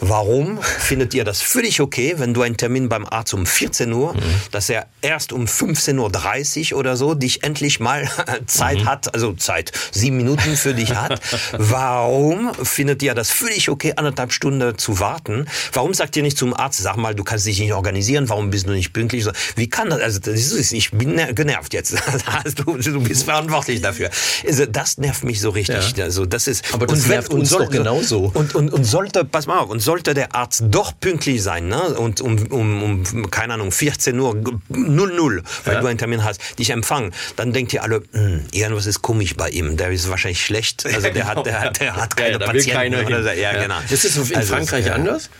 [0.00, 4.14] Warum findet ihr das völlig okay, wenn du einen Termin beim Arzt um 14 Uhr,
[4.50, 8.08] dass er erst um 15.30 Uhr oder so dich endlich mal
[8.46, 11.20] Zeit hat, also Zeit, sieben Minuten für dich hat?
[11.56, 15.46] Warum findet ihr das völlig okay, anderthalb Stunden zu warten?
[15.72, 18.66] Warum sagt ihr nicht zum Arzt, sag mal, du kannst dich nicht organisieren, warum bist
[18.66, 19.26] du nicht pünktlich?
[19.54, 20.00] Wie kann das?
[20.00, 21.94] Also, das ist, ich bin ner- genervt jetzt.
[22.56, 24.10] Du, du bist verantwortlich dafür.
[24.46, 25.96] Also, das nervt mich so richtig.
[25.96, 26.04] Ja.
[26.04, 28.30] Also, das ist, Aber das nervt uns doch genauso.
[28.34, 31.80] Und, und, und sollte, pass mal auf, und sollte der Arzt doch pünktlich sein, ne?
[31.94, 34.34] Und um, um, um keine Ahnung, 14 Uhr
[34.68, 35.80] 00, weil Ja.
[35.80, 39.48] du einen Termin hast, dich empfangen, dann denkt ihr alle, hm, irgendwas ist komisch bei
[39.50, 40.86] ihm, der ist wahrscheinlich schlecht.
[40.86, 42.70] Also der hat, der, hat- der hat Ja, keine will Patienten.
[42.72, 43.34] keiner oder.
[43.34, 43.62] Ja, Ja.
[43.62, 43.76] genau.
[43.90, 44.94] Ist es in Also, Frankreich ja.
[44.94, 45.30] anders?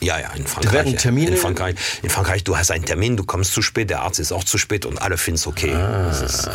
[0.00, 0.72] Ja, ja, in Frankreich.
[0.74, 0.96] werden.
[0.96, 4.18] Termine- In Frankreich, in Frankreich, du hast einen Termin, du kommst zu spät, der Arzt
[4.20, 5.72] ist auch zu spät und alle finden es okay.
[5.72, 6.50] Das ist, äh,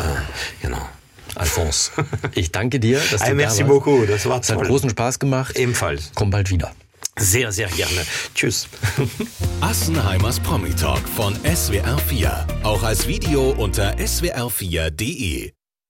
[0.62, 0.88] genau.
[1.34, 1.90] Alphonse,
[2.34, 3.68] ich danke dir, dass du Hey, da merci warst.
[3.70, 5.56] beaucoup, das war Es hat großen Spaß gemacht.
[5.56, 6.10] Ebenfalls.
[6.14, 6.72] Komm bald wieder.
[7.18, 8.06] Sehr, sehr gerne.
[8.34, 8.68] Tschüss.
[9.60, 12.62] Assenheimers Promi Talk von SWR4.
[12.64, 15.52] Auch als Video unter swr4.de.